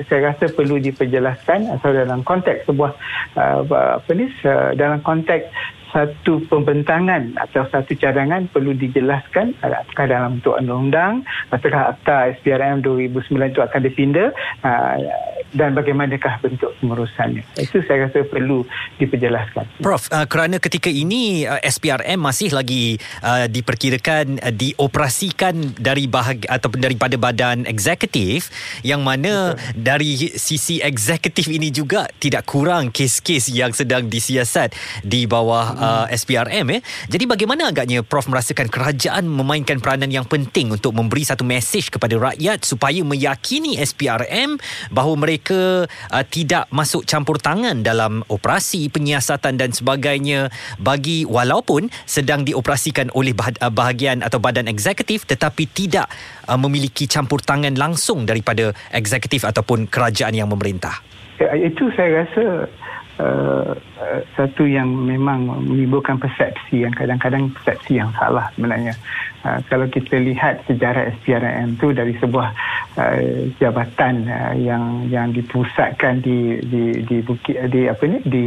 saya 0.09 0.33
rasa 0.33 0.49
perlu 0.49 0.81
diperjelaskan 0.81 1.69
atau 1.77 1.93
dalam 1.93 2.25
konteks 2.25 2.65
sebuah 2.65 2.97
uh, 3.37 3.61
apa 4.01 4.11
ni 4.17 4.33
dalam 4.81 5.05
konteks 5.05 5.45
satu 5.95 6.43
pembentangan 6.51 7.39
atau 7.39 7.63
satu 7.71 7.95
cadangan 7.95 8.51
perlu 8.51 8.75
dijelaskan 8.75 9.55
apakah 9.63 10.11
dalam 10.11 10.43
bentuk 10.43 10.59
undang-undang. 10.59 11.23
Apakah 11.55 11.95
akta 11.95 12.35
SPRM 12.43 12.83
2009 12.83 13.55
itu 13.55 13.63
akan 13.63 13.81
dipinda 13.87 14.35
uh, 14.67 14.99
dan 15.55 15.71
bagaimanakah 15.79 16.43
bentuk 16.43 16.75
pengurusannya. 16.83 17.47
Itu 17.55 17.87
saya 17.87 18.11
rasa 18.11 18.27
perlu 18.27 18.67
diperjelaskan. 18.99 19.79
Prof 19.79 20.11
uh, 20.11 20.27
kerana 20.27 20.59
ketika 20.59 20.91
ini 20.91 21.47
uh, 21.47 21.63
SPRM 21.63 22.19
masih 22.19 22.51
lagi 22.51 22.99
uh, 23.23 23.47
diperkirakan 23.47 24.43
uh, 24.43 24.51
dioperasikan 24.51 25.79
dari 25.79 26.11
bahag 26.11 26.43
ataupun 26.51 26.83
daripada 26.83 27.15
badan 27.15 27.71
eksekutif 27.71 28.51
yang 28.83 29.07
mana 29.07 29.55
Betul. 29.55 29.79
dari 29.79 30.11
sisi 30.35 30.83
eksekutif 30.83 31.47
ini 31.47 31.71
juga 31.71 32.11
tidak 32.19 32.51
kurang 32.51 32.91
kes-kes 32.91 33.55
yang 33.55 33.71
sedang 33.71 34.11
disiasat 34.11 34.75
di 35.07 35.31
bawah 35.31 35.84
uh, 35.85 36.07
SPRM 36.09 36.67
eh. 36.73 36.81
Jadi 37.13 37.25
bagaimana 37.29 37.69
agaknya 37.69 38.01
Prof 38.01 38.27
merasakan 38.33 38.73
kerajaan 38.73 39.29
memainkan 39.29 39.79
peranan 39.79 40.09
yang 40.09 40.25
penting 40.25 40.73
untuk 40.73 40.97
memberi 40.97 41.23
satu 41.29 41.45
mesej 41.45 41.93
kepada 41.93 42.17
rakyat 42.17 42.65
supaya 42.65 43.05
meyakini 43.05 43.77
SPRM 43.77 44.57
bahawa 44.89 45.15
mereka 45.21 45.85
uh, 45.89 46.25
tidak 46.25 46.65
masuk 46.73 47.05
campur 47.05 47.37
tangan 47.37 47.85
dalam 47.85 48.25
operasi 48.33 48.89
penyiasatan 48.89 49.61
dan 49.61 49.71
sebagainya 49.77 50.49
bagi 50.81 51.29
walaupun 51.29 51.93
sedang 52.09 52.43
dioperasikan 52.49 53.13
oleh 53.13 53.37
bah- 53.37 53.57
uh, 53.61 53.73
bahagian 53.73 54.25
atau 54.25 54.41
badan 54.41 54.67
eksekutif 54.71 55.29
tetapi 55.29 55.69
tidak 55.69 56.09
uh, 56.49 56.57
memiliki 56.57 57.05
campur 57.05 57.45
tangan 57.45 57.77
langsung 57.77 58.25
daripada 58.25 58.73
eksekutif 58.95 59.45
ataupun 59.45 59.87
kerajaan 59.91 60.33
yang 60.33 60.49
memerintah. 60.49 61.05
Ya, 61.43 61.51
itu 61.59 61.91
saya 61.99 62.23
rasa 62.23 62.71
uh, 63.19 63.73
satu 64.35 64.67
yang 64.67 64.91
memang 64.91 65.47
menimbulkan 65.67 66.19
persepsi 66.19 66.83
yang 66.87 66.95
kadang-kadang 66.95 67.51
persepsi 67.51 67.99
yang 67.99 68.11
salah 68.19 68.51
sebenarnya. 68.55 68.95
Uh, 69.45 69.61
kalau 69.69 69.87
kita 69.91 70.17
lihat 70.19 70.65
sejarah 70.65 71.13
SPRM 71.21 71.77
itu 71.77 71.93
dari 71.93 72.17
sebuah 72.17 72.49
uh, 72.97 73.21
jabatan 73.61 74.25
uh, 74.27 74.55
yang 74.57 75.07
yang 75.13 75.31
dipusatkan 75.31 76.25
di 76.25 76.59
di 76.65 77.05
di 77.05 77.17
bukit 77.21 77.61
di 77.69 77.87
apa 77.87 78.03
ni 78.09 78.19
di 78.25 78.47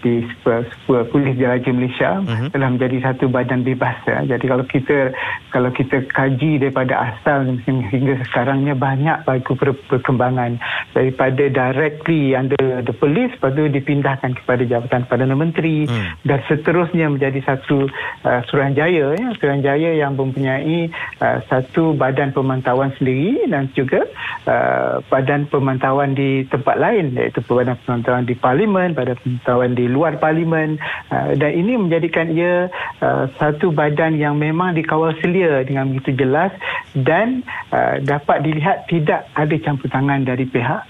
di 0.00 0.24
sebuah 0.44 1.08
polis 1.12 1.36
diraja 1.36 1.70
Malaysia 1.72 2.20
uh-huh. 2.20 2.48
telah 2.52 2.68
menjadi 2.72 2.96
satu 3.12 3.28
badan 3.28 3.62
bebas 3.62 3.96
ya. 4.08 4.24
Jadi 4.24 4.44
kalau 4.48 4.64
kita 4.64 5.12
kalau 5.52 5.70
kita 5.74 6.06
kaji 6.08 6.62
daripada 6.62 7.12
asal 7.12 7.58
hingga 7.66 8.20
sekarangnya 8.30 8.74
banyak 8.74 9.22
bagu 9.26 9.52
perkembangan 9.88 10.56
daripada 10.96 11.46
directly 11.50 12.32
under 12.34 12.82
the 12.82 12.94
police 12.96 13.34
lepas 13.36 13.52
itu 13.54 13.72
dipindahkan 13.72 14.36
kepada 14.42 14.62
jabatan 14.64 15.02
Perdana 15.06 15.36
Menteri 15.36 15.84
hmm. 15.86 16.24
dan 16.24 16.40
seterusnya 16.46 17.10
menjadi 17.10 17.40
satu 17.44 17.88
uh, 18.24 18.40
Suruhanjaya 18.48 19.16
ya 19.16 19.28
Suruhanjaya 19.36 19.96
yang 19.98 20.14
mempunyai 20.14 20.88
uh, 21.20 21.38
satu 21.50 21.92
badan 21.94 22.32
pemantauan 22.32 22.94
sendiri 22.96 23.48
dan 23.50 23.68
juga 23.74 24.06
uh, 24.46 25.02
badan 25.10 25.46
pemantauan 25.50 26.14
di 26.14 26.46
tempat 26.48 26.78
lain 26.78 27.14
iaitu 27.18 27.42
badan 27.44 27.76
pemantauan 27.84 28.24
di 28.24 28.34
parlimen 28.38 28.94
badan 28.94 29.18
pemantauan 29.20 29.72
di 29.74 29.89
luar 29.90 30.16
parlimen 30.22 30.78
uh, 31.10 31.34
dan 31.34 31.52
ini 31.52 31.76
menjadikan 31.76 32.30
ia 32.30 32.70
uh, 33.02 33.26
satu 33.36 33.74
badan 33.74 34.16
yang 34.16 34.38
memang 34.38 34.78
dikawal 34.78 35.12
selia 35.18 35.66
dengan 35.66 35.90
begitu 35.92 36.16
jelas 36.24 36.54
dan 36.94 37.42
uh, 37.74 37.98
dapat 38.00 38.46
dilihat 38.46 38.86
tidak 38.86 39.26
ada 39.34 39.56
campur 39.60 39.90
tangan 39.90 40.22
dari 40.22 40.46
pihak 40.46 40.82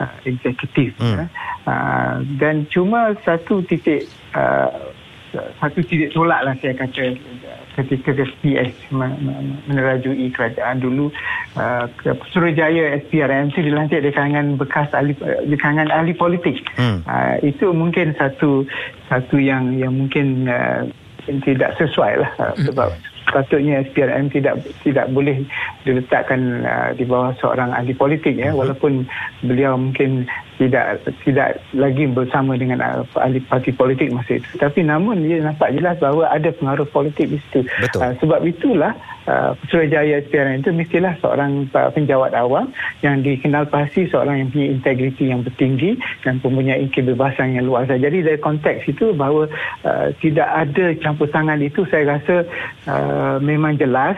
uh, 0.00 0.12
eksekutif 0.24 0.96
hmm. 0.96 1.28
uh, 1.68 2.14
dan 2.40 2.64
cuma 2.72 3.14
satu 3.24 3.60
titik 3.64 4.08
uh, 4.32 4.95
satu 5.60 5.78
titik 5.84 6.12
tolak 6.12 6.44
lah 6.44 6.54
saya 6.60 6.74
kata. 6.76 7.16
Ketika 7.76 8.16
SPS 8.16 8.72
menerajui 9.68 10.32
kerajaan 10.32 10.80
dulu 10.80 11.12
uh, 11.60 11.84
Suruhjaya 12.32 12.96
SPRM 13.04 13.52
itu 13.52 13.68
dilantik 13.68 14.00
di 14.00 14.08
kalangan 14.16 14.56
bekas 14.56 14.88
ahli 14.96 15.12
di 15.44 15.56
kalangan 15.60 15.92
ahli 15.92 16.16
politik. 16.16 16.64
Hmm. 16.80 17.04
uh, 17.04 17.36
itu 17.44 17.68
mungkin 17.76 18.16
satu 18.16 18.64
satu 19.12 19.36
yang 19.36 19.76
yang 19.76 19.92
mungkin 19.92 20.48
uh, 20.48 20.88
tidak 21.44 21.76
sesuai 21.76 22.24
lah 22.24 22.30
uh, 22.40 22.56
sebab 22.56 22.96
sepatutnya 23.26 23.82
SPRM 23.90 24.30
tidak 24.30 24.62
tidak 24.86 25.06
boleh 25.10 25.42
diletakkan 25.82 26.62
uh, 26.62 26.90
di 26.94 27.02
bawah 27.02 27.34
seorang 27.42 27.74
ahli 27.74 27.92
politik 27.92 28.38
ya 28.38 28.54
hmm. 28.54 28.58
walaupun 28.58 29.02
beliau 29.42 29.74
mungkin 29.74 30.30
tidak 30.56 31.04
tidak 31.26 31.60
lagi 31.76 32.08
bersama 32.08 32.56
dengan 32.56 32.80
uh, 32.80 33.04
ahli 33.18 33.42
parti 33.44 33.74
politik 33.74 34.14
masa 34.14 34.38
itu 34.38 34.48
tapi 34.56 34.86
namun 34.86 35.26
dia 35.26 35.42
nampak 35.42 35.74
jelas 35.74 35.98
bahawa 35.98 36.30
ada 36.30 36.54
pengaruh 36.54 36.86
politik 36.88 37.28
di 37.34 37.38
situ 37.50 37.66
Betul. 37.82 37.98
Uh, 38.00 38.12
sebab 38.22 38.40
itulah 38.46 38.92
uh, 39.26 39.52
Suruhjaya 39.68 40.22
SPRM 40.24 40.62
itu 40.62 40.70
mestilah 40.72 41.18
seorang 41.18 41.66
uh, 41.74 41.90
penjawat 41.90 42.32
awam 42.38 42.70
yang 43.02 43.20
dikenal 43.20 43.66
pasti 43.68 44.06
seorang 44.06 44.46
yang 44.46 44.48
punya 44.54 44.68
integriti 44.70 45.24
yang 45.28 45.42
bertinggi 45.42 45.98
dan 46.22 46.38
mempunyai 46.40 46.86
kebebasan 46.88 47.58
yang 47.58 47.66
luas 47.66 47.90
jadi 47.90 48.22
dari 48.22 48.38
konteks 48.38 48.86
itu 48.86 49.12
bahawa 49.12 49.50
uh, 49.82 50.14
tidak 50.22 50.46
ada 50.46 50.94
campur 51.02 51.28
tangan 51.28 51.58
itu 51.60 51.82
saya 51.90 52.16
rasa 52.16 52.46
uh, 52.88 53.15
memang 53.40 53.78
jelas 53.78 54.16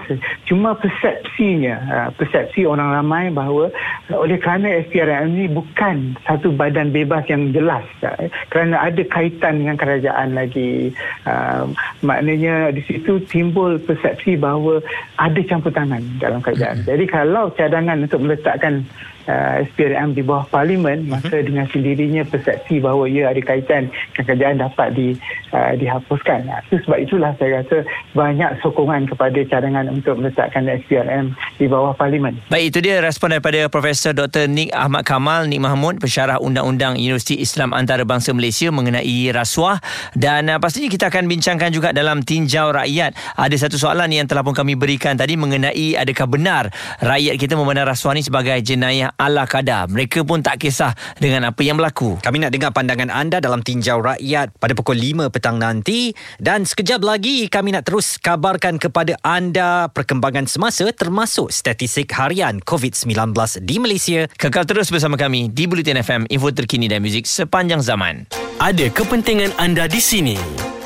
cuma 0.48 0.74
persepsinya 0.78 1.76
uh, 1.88 2.08
persepsi 2.16 2.64
orang 2.64 2.94
ramai 2.94 3.30
bahawa 3.32 3.70
uh, 4.10 4.18
oleh 4.18 4.40
kerana 4.40 4.80
SPRM 4.88 5.34
ini 5.34 5.46
bukan 5.50 6.16
satu 6.24 6.52
badan 6.54 6.90
bebas 6.90 7.26
yang 7.28 7.50
jelas 7.52 7.84
eh, 8.04 8.32
kerana 8.48 8.80
ada 8.80 9.02
kaitan 9.06 9.64
dengan 9.64 9.76
kerajaan 9.76 10.34
lagi 10.34 10.92
uh, 11.28 11.68
maknanya 12.00 12.72
di 12.72 12.82
situ 12.86 13.20
timbul 13.28 13.76
persepsi 13.82 14.38
bahawa 14.38 14.80
ada 15.20 15.40
campur 15.44 15.72
tangan 15.72 16.02
dalam 16.18 16.40
kerajaan 16.40 16.82
hmm. 16.82 16.88
jadi 16.88 17.04
kalau 17.08 17.52
cadangan 17.54 18.04
untuk 18.04 18.20
meletakkan 18.24 18.84
uh, 19.28 19.62
SPRM 19.70 20.16
di 20.16 20.24
bawah 20.24 20.48
parlimen 20.48 21.06
uh-huh. 21.06 21.20
maka 21.20 21.44
dengan 21.44 21.68
sendirinya 21.68 22.24
persepsi 22.24 22.80
bahawa 22.80 23.06
ia 23.06 23.28
ada 23.28 23.38
kaitan 23.44 23.92
kerajaan 24.16 24.58
dapat 24.58 24.88
di 24.96 25.08
uh, 25.52 25.76
dihapuskan 25.76 26.48
uh, 26.48 26.64
sebab 26.72 26.98
itulah 26.98 27.36
saya 27.36 27.62
rasa 27.62 27.84
banyak 28.16 28.50
sokongan 28.64 29.06
kepada 29.06 29.38
cadangan 29.46 29.86
untuk 29.92 30.18
meletakkan 30.18 30.66
SPRM 30.66 31.36
di 31.60 31.68
bawah 31.68 31.92
parlimen 31.92 32.40
baik 32.48 32.72
itu 32.74 32.78
dia 32.80 33.04
respon 33.04 33.36
daripada 33.36 33.68
Profesor 33.68 34.16
Dr. 34.16 34.48
Nik 34.48 34.72
Ahmad 34.72 35.04
Kamal 35.04 35.46
Nik 35.46 35.60
Mahmud 35.60 36.00
pensyarah 36.00 36.40
undang-undang 36.40 36.96
Universiti 36.96 37.38
Islam 37.38 37.76
Antarabangsa 37.76 38.32
Malaysia 38.32 38.72
mengenai 38.72 39.30
rasuah 39.30 39.78
dan 40.16 40.48
uh, 40.48 40.58
pastinya 40.58 40.88
kita 40.88 41.12
akan 41.12 41.28
bincangkan 41.28 41.70
juga 41.70 41.92
dalam 41.92 42.24
tinjau 42.24 42.72
rakyat 42.72 43.12
ada 43.36 43.56
satu 43.56 43.76
soalan 43.76 44.08
yang 44.10 44.24
telah 44.24 44.40
pun 44.40 44.56
kami 44.56 44.74
berikan 44.74 45.14
tadi 45.14 45.36
mengenai 45.36 45.94
adakah 45.94 46.26
benar 46.26 46.64
rakyat 47.04 47.36
kita 47.36 47.54
memandang 47.54 47.90
rasuah 47.90 48.16
ni 48.16 48.24
sebagai 48.24 48.56
jenayah 48.64 49.12
ala 49.18 49.44
kadar. 49.44 49.90
Mereka 49.90 50.22
pun 50.22 50.40
tak 50.40 50.62
kisah 50.62 50.94
dengan 51.18 51.50
apa 51.50 51.60
yang 51.66 51.76
berlaku. 51.76 52.16
Kami 52.22 52.40
nak 52.40 52.54
dengar 52.54 52.70
pandangan 52.70 53.10
anda 53.10 53.42
dalam 53.42 53.60
tinjau 53.60 53.98
rakyat 54.00 54.54
pada 54.56 54.72
pukul 54.72 54.96
5 54.96 55.28
petang 55.34 55.58
nanti. 55.58 56.14
Dan 56.38 56.62
sekejap 56.62 57.02
lagi 57.02 57.50
kami 57.50 57.74
nak 57.74 57.84
terus 57.90 58.16
kabarkan 58.16 58.78
kepada 58.78 59.18
anda 59.26 59.90
perkembangan 59.90 60.46
semasa 60.46 60.88
termasuk 60.94 61.50
statistik 61.50 62.14
harian 62.14 62.62
COVID-19 62.62 63.34
di 63.66 63.76
Malaysia. 63.82 64.30
Kekal 64.38 64.64
terus 64.64 64.88
bersama 64.88 65.18
kami 65.18 65.50
di 65.50 65.66
Bulletin 65.66 65.98
FM, 65.98 66.30
info 66.30 66.54
terkini 66.54 66.86
dan 66.86 67.02
muzik 67.02 67.26
sepanjang 67.26 67.82
zaman. 67.82 68.24
Ada 68.62 68.88
kepentingan 68.94 69.58
anda 69.58 69.90
di 69.90 69.98
sini 69.98 70.38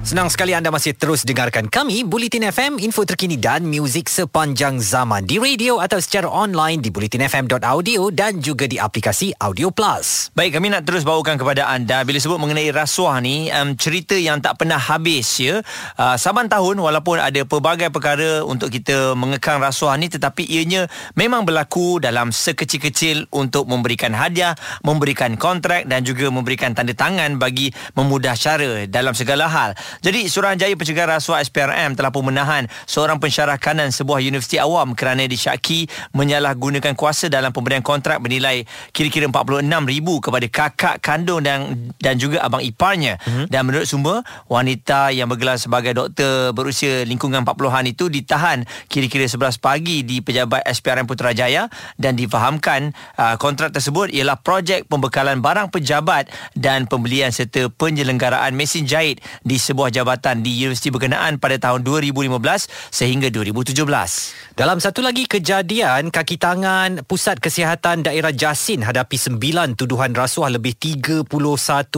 Senang 0.00 0.32
sekali 0.32 0.56
anda 0.56 0.72
masih 0.72 0.96
terus 0.96 1.28
dengarkan 1.28 1.68
kami 1.68 2.08
Bulletin 2.08 2.48
FM, 2.48 2.80
info 2.80 3.04
terkini 3.04 3.36
dan 3.36 3.68
muzik 3.68 4.08
sepanjang 4.08 4.80
zaman 4.80 5.28
di 5.28 5.36
radio 5.36 5.76
atau 5.76 6.00
secara 6.00 6.24
online 6.24 6.80
di 6.80 6.88
bulletinfm.audio 6.88 8.08
dan 8.08 8.40
juga 8.40 8.64
di 8.64 8.80
aplikasi 8.80 9.36
Audio 9.36 9.68
Plus. 9.68 10.32
Baik, 10.32 10.56
kami 10.56 10.72
nak 10.72 10.88
terus 10.88 11.04
bawakan 11.04 11.36
kepada 11.36 11.68
anda 11.68 12.00
bila 12.08 12.16
sebut 12.16 12.40
mengenai 12.40 12.72
rasuah 12.72 13.20
ni, 13.20 13.52
um, 13.52 13.76
cerita 13.76 14.16
yang 14.16 14.40
tak 14.40 14.56
pernah 14.56 14.80
habis 14.80 15.36
ya. 15.36 15.60
Uh, 16.00 16.16
saban 16.16 16.48
tahun 16.48 16.80
walaupun 16.80 17.20
ada 17.20 17.44
pelbagai 17.44 17.92
perkara 17.92 18.40
untuk 18.40 18.72
kita 18.72 19.12
mengekang 19.12 19.60
rasuah 19.60 20.00
ni 20.00 20.08
tetapi 20.08 20.48
ianya 20.48 20.88
memang 21.12 21.44
berlaku 21.44 22.00
dalam 22.00 22.32
sekecil-kecil 22.32 23.28
untuk 23.36 23.68
memberikan 23.68 24.16
hadiah, 24.16 24.56
memberikan 24.80 25.36
kontrak 25.36 25.84
dan 25.84 26.08
juga 26.08 26.32
memberikan 26.32 26.72
tanda 26.72 26.96
tangan 26.96 27.36
bagi 27.36 27.68
memudah 28.00 28.32
cara 28.32 28.88
dalam 28.88 29.12
segala 29.12 29.44
hal. 29.44 29.76
Jadi 29.98 30.30
Suruhanjaya 30.30 30.78
Pencegahan 30.78 31.18
Rasuah 31.18 31.42
SPRM 31.42 31.98
telah 31.98 32.14
pun 32.14 32.22
menahan 32.22 32.70
seorang 32.86 33.18
pensyarah 33.18 33.58
kanan 33.58 33.90
sebuah 33.90 34.22
universiti 34.22 34.62
awam 34.62 34.94
kerana 34.94 35.26
disyaki 35.26 35.90
menyalahgunakan 36.14 36.94
kuasa 36.94 37.26
dalam 37.26 37.50
pemberian 37.50 37.82
kontrak 37.82 38.22
bernilai 38.22 38.62
kira-kira 38.94 39.26
RM46,000 39.32 40.08
kepada 40.20 40.46
kakak 40.52 40.96
kandung 41.00 41.40
dan 41.40 41.90
dan 41.96 42.20
juga 42.20 42.44
abang 42.44 42.60
iparnya. 42.60 43.16
Mm-hmm. 43.24 43.46
Dan 43.48 43.60
menurut 43.64 43.86
sumber, 43.88 44.20
wanita 44.50 45.14
yang 45.16 45.32
bergelar 45.32 45.56
sebagai 45.56 45.96
doktor 45.96 46.52
berusia 46.52 47.06
lingkungan 47.08 47.40
40-an 47.46 47.86
itu 47.88 48.12
ditahan 48.12 48.68
kira-kira 48.92 49.24
11 49.24 49.56
pagi 49.56 50.04
di 50.04 50.20
pejabat 50.20 50.60
SPRM 50.68 51.08
Putrajaya 51.08 51.72
dan 51.96 52.14
difahamkan 52.20 52.92
uh, 53.16 53.40
kontrak 53.40 53.72
tersebut 53.72 54.12
ialah 54.12 54.36
projek 54.36 54.84
pembekalan 54.84 55.40
barang 55.40 55.72
pejabat 55.72 56.28
dan 56.52 56.84
pembelian 56.84 57.32
serta 57.32 57.72
penyelenggaraan 57.72 58.52
mesin 58.52 58.84
jahit 58.84 59.24
di 59.40 59.56
sebuah 59.56 59.79
sebuah 59.80 59.96
jabatan 59.96 60.44
di 60.44 60.52
universiti 60.68 60.92
berkenaan 60.92 61.40
pada 61.40 61.56
tahun 61.56 61.80
2015 61.80 62.36
sehingga 62.92 63.32
2017. 63.32 63.80
Dalam 64.52 64.76
satu 64.76 65.00
lagi 65.00 65.24
kejadian, 65.24 66.12
kaki 66.12 66.36
tangan 66.36 67.00
Pusat 67.08 67.40
Kesihatan 67.40 68.04
Daerah 68.04 68.28
Jasin 68.28 68.84
hadapi 68.84 69.16
sembilan 69.16 69.80
tuduhan 69.80 70.12
rasuah 70.12 70.52
lebih 70.52 70.76
RM31,000 70.76 71.96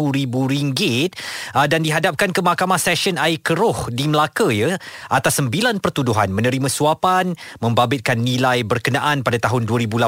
uh, 1.59 1.67
dan 1.67 1.83
dihadapkan 1.83 2.31
ke 2.31 2.39
Mahkamah 2.39 2.79
Session 2.79 3.19
Air 3.19 3.43
Keruh 3.43 3.91
di 3.91 4.07
Melaka 4.07 4.47
ya 4.55 4.79
atas 5.11 5.43
sembilan 5.43 5.83
pertuduhan 5.83 6.31
menerima 6.31 6.71
suapan 6.71 7.35
membabitkan 7.59 8.23
nilai 8.23 8.63
berkenaan 8.63 9.27
pada 9.27 9.43
tahun 9.43 9.67
2018. 9.67 10.07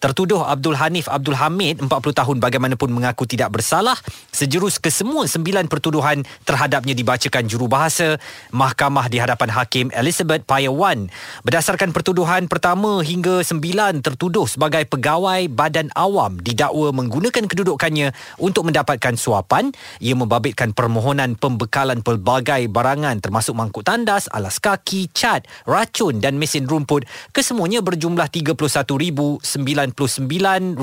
Tertuduh 0.00 0.48
Abdul 0.48 0.80
Hanif 0.80 1.12
Abdul 1.12 1.36
Hamid 1.36 1.84
40 1.84 1.92
tahun 1.92 2.40
bagaimanapun 2.40 2.88
mengaku 2.88 3.28
tidak 3.28 3.52
bersalah 3.52 4.00
sejurus 4.32 4.80
kesemua 4.80 5.28
sembilan 5.28 5.68
pertuduhan 5.68 6.24
terhadap 6.48 6.85
ucapnya 6.86 7.02
dibacakan 7.02 7.50
jurubahasa 7.50 8.14
mahkamah 8.54 9.10
di 9.10 9.18
hadapan 9.18 9.50
Hakim 9.50 9.90
Elizabeth 9.90 10.46
Payawan. 10.46 11.10
Berdasarkan 11.42 11.90
pertuduhan 11.90 12.46
pertama 12.46 13.02
hingga 13.02 13.42
sembilan 13.42 14.06
tertuduh 14.06 14.46
sebagai 14.46 14.86
pegawai 14.86 15.50
badan 15.50 15.90
awam 15.98 16.38
didakwa 16.38 16.94
menggunakan 16.94 17.50
kedudukannya 17.50 18.14
untuk 18.38 18.70
mendapatkan 18.70 19.18
suapan. 19.18 19.74
Ia 19.98 20.14
membabitkan 20.14 20.78
permohonan 20.78 21.34
pembekalan 21.34 22.06
pelbagai 22.06 22.70
barangan 22.70 23.18
termasuk 23.18 23.58
mangkuk 23.58 23.82
tandas, 23.82 24.30
alas 24.30 24.62
kaki, 24.62 25.10
cat, 25.10 25.42
racun 25.66 26.22
dan 26.22 26.38
mesin 26.38 26.70
rumput 26.70 27.02
kesemuanya 27.34 27.82
berjumlah 27.82 28.30
RM31,099.50 28.30 30.78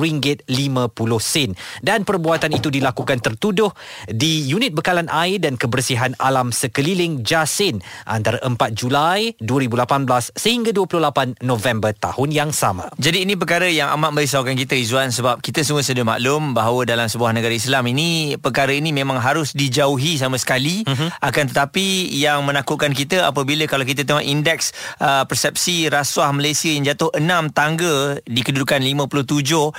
dan 1.79 2.03
perbuatan 2.03 2.51
itu 2.51 2.67
dilakukan 2.67 3.23
tertuduh 3.23 3.71
di 4.11 4.43
unit 4.51 4.75
bekalan 4.75 5.07
air 5.07 5.39
dan 5.39 5.55
kebersihan 5.55 5.92
kebersihan 5.93 6.17
alam 6.17 6.49
sekeliling 6.49 7.21
Jasin 7.21 7.77
antara 8.09 8.41
4 8.41 8.57
Julai 8.73 9.37
2018 9.37 10.33
sehingga 10.33 10.73
28 10.73 11.45
November 11.45 11.93
tahun 11.93 12.29
yang 12.33 12.49
sama. 12.49 12.89
Jadi 12.97 13.29
ini 13.29 13.37
perkara 13.37 13.69
yang 13.69 13.93
amat 13.93 14.17
merisaukan 14.17 14.57
kita 14.57 14.73
Izzuan 14.73 15.13
sebab 15.13 15.37
kita 15.37 15.61
semua 15.61 15.85
sedia 15.85 16.01
maklum 16.01 16.57
bahawa 16.57 16.89
dalam 16.89 17.05
sebuah 17.05 17.29
negara 17.37 17.53
Islam 17.53 17.85
ini 17.93 18.41
perkara 18.41 18.73
ini 18.73 18.89
memang 18.89 19.21
harus 19.21 19.53
dijauhi 19.53 20.17
sama 20.17 20.41
sekali 20.41 20.81
uh-huh. 20.81 21.13
akan 21.21 21.45
tetapi 21.53 22.09
yang 22.09 22.41
menakutkan 22.41 22.89
kita 22.97 23.29
apabila 23.29 23.69
kalau 23.69 23.85
kita 23.85 24.01
tengok 24.01 24.25
indeks 24.25 24.73
uh, 24.97 25.29
persepsi 25.29 25.93
rasuah 25.93 26.33
Malaysia 26.33 26.73
yang 26.73 26.89
jatuh 26.89 27.13
6 27.13 27.53
tangga 27.53 28.17
di 28.25 28.41
kedudukan 28.41 28.81
57 28.81 29.13
uh, 29.13 29.69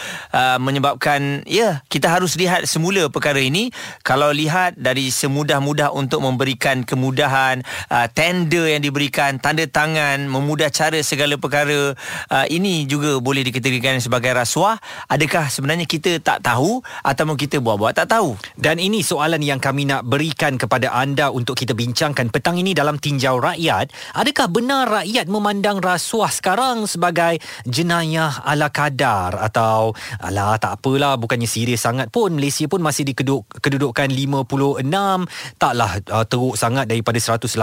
menyebabkan 0.63 1.43
ya 1.51 1.83
kita 1.91 2.07
harus 2.07 2.39
lihat 2.39 2.71
semula 2.71 3.11
perkara 3.11 3.43
ini 3.43 3.75
kalau 4.07 4.31
lihat 4.31 4.79
dari 4.79 5.11
semudah-mudah 5.11 5.91
untuk 6.05 6.21
memberikan 6.21 6.85
kemudahan 6.85 7.65
uh, 7.89 8.07
tender 8.13 8.69
yang 8.69 8.85
diberikan 8.85 9.41
tanda 9.41 9.65
tangan 9.65 10.29
memudah 10.29 10.69
cara 10.69 11.01
segala 11.01 11.41
perkara. 11.41 11.97
Uh, 12.29 12.47
ini 12.53 12.85
juga 12.85 13.17
boleh 13.19 13.41
dikategorikan 13.41 13.99
sebagai 14.05 14.37
rasuah. 14.37 14.77
Adakah 15.09 15.49
sebenarnya 15.49 15.89
kita 15.89 16.21
tak 16.21 16.45
tahu 16.45 16.85
ataupun 17.01 17.37
kita 17.41 17.65
buat-buat 17.65 17.97
tak 17.97 18.13
tahu? 18.13 18.37
Dan 18.55 18.77
ini 18.77 19.01
soalan 19.01 19.41
yang 19.41 19.59
kami 19.59 19.89
nak 19.89 20.05
berikan 20.05 20.61
kepada 20.61 20.93
anda 20.93 21.33
untuk 21.33 21.57
kita 21.57 21.73
bincangkan 21.73 22.29
petang 22.29 22.61
ini 22.61 22.77
dalam 22.77 23.01
tinjau 23.01 23.41
rakyat. 23.41 23.91
Adakah 24.13 24.47
benar 24.53 24.85
rakyat 25.03 25.27
memandang 25.27 25.81
rasuah 25.81 26.29
sekarang 26.29 26.85
sebagai 26.85 27.41
jenayah 27.65 28.45
ala 28.45 28.69
kadar? 28.69 29.41
Atau 29.41 29.97
alah 30.21 30.61
tak 30.61 30.81
apalah 30.81 31.17
bukannya 31.17 31.49
serius 31.49 31.87
sangat 31.87 32.13
pun. 32.13 32.35
Malaysia 32.35 32.67
pun 32.69 32.83
masih 32.83 33.09
di 33.09 33.15
keduk, 33.15 33.47
kedudukan 33.63 34.11
56 34.11 34.85
taklah 35.57 35.94
uh, 36.11 36.27
teruk 36.27 36.59
sangat 36.59 36.91
daripada 36.91 37.19
180 37.19 37.55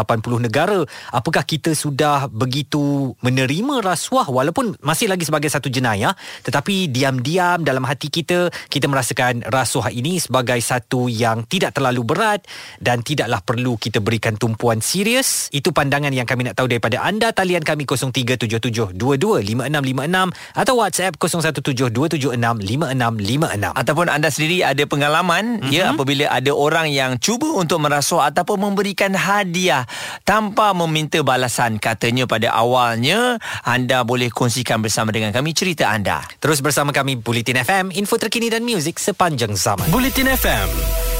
negara. 0.41 0.83
Apakah 1.11 1.43
kita 1.43 1.75
sudah 1.75 2.27
begitu 2.31 3.13
menerima 3.23 3.81
rasuah 3.83 4.29
walaupun 4.29 4.75
masih 4.83 5.07
lagi 5.11 5.25
sebagai 5.27 5.49
satu 5.51 5.69
jenayah 5.71 6.15
tetapi 6.45 6.87
diam-diam 6.89 7.63
dalam 7.65 7.83
hati 7.85 8.09
kita 8.09 8.49
kita 8.69 8.87
merasakan 8.87 9.41
rasuah 9.47 9.91
ini 9.91 10.19
sebagai 10.21 10.61
satu 10.61 11.09
yang 11.11 11.45
tidak 11.47 11.73
terlalu 11.77 12.03
berat 12.05 12.45
dan 12.79 13.01
tidaklah 13.01 13.41
perlu 13.43 13.77
kita 13.77 13.99
berikan 14.03 14.37
tumpuan 14.37 14.81
serius. 14.83 15.49
Itu 15.51 15.71
pandangan 15.73 16.13
yang 16.13 16.27
kami 16.29 16.43
nak 16.47 16.55
tahu 16.59 16.67
daripada 16.71 17.01
anda. 17.03 17.33
Talian 17.33 17.63
kami 17.65 17.85
0377225656 17.89 20.31
atau 20.55 20.75
WhatsApp 20.77 21.17
0172765656. 21.17 23.71
ataupun 23.71 24.11
anda 24.11 24.27
sendiri 24.29 24.59
ada 24.61 24.85
pengalaman 24.85 25.57
mm-hmm. 25.61 25.73
ya 25.73 25.89
apabila 25.95 26.27
ada 26.29 26.53
orang 26.53 26.91
yang 26.91 27.17
cuba 27.17 27.47
untuk 27.55 27.79
merasuah 27.81 28.20
ataupun 28.21 28.69
memberikan 28.69 29.13
hadiah 29.17 29.89
tanpa 30.21 30.71
meminta 30.77 31.19
balasan 31.25 31.81
katanya 31.81 32.29
pada 32.29 32.53
awalnya 32.53 33.41
anda 33.65 34.05
boleh 34.05 34.29
kongsikan 34.29 34.79
bersama 34.81 35.09
dengan 35.09 35.33
kami 35.33 35.57
cerita 35.57 35.89
anda 35.89 36.21
Terus 36.41 36.59
bersama 36.59 36.89
kami 36.89 37.21
Bulletin 37.21 37.61
FM, 37.61 37.85
info 37.93 38.17
terkini 38.17 38.49
dan 38.49 38.65
muzik 38.65 38.97
sepanjang 38.97 39.53
zaman. 39.53 39.85
Bulletin 39.93 40.29
FM, 40.31 40.69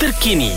terkini, 0.02 0.54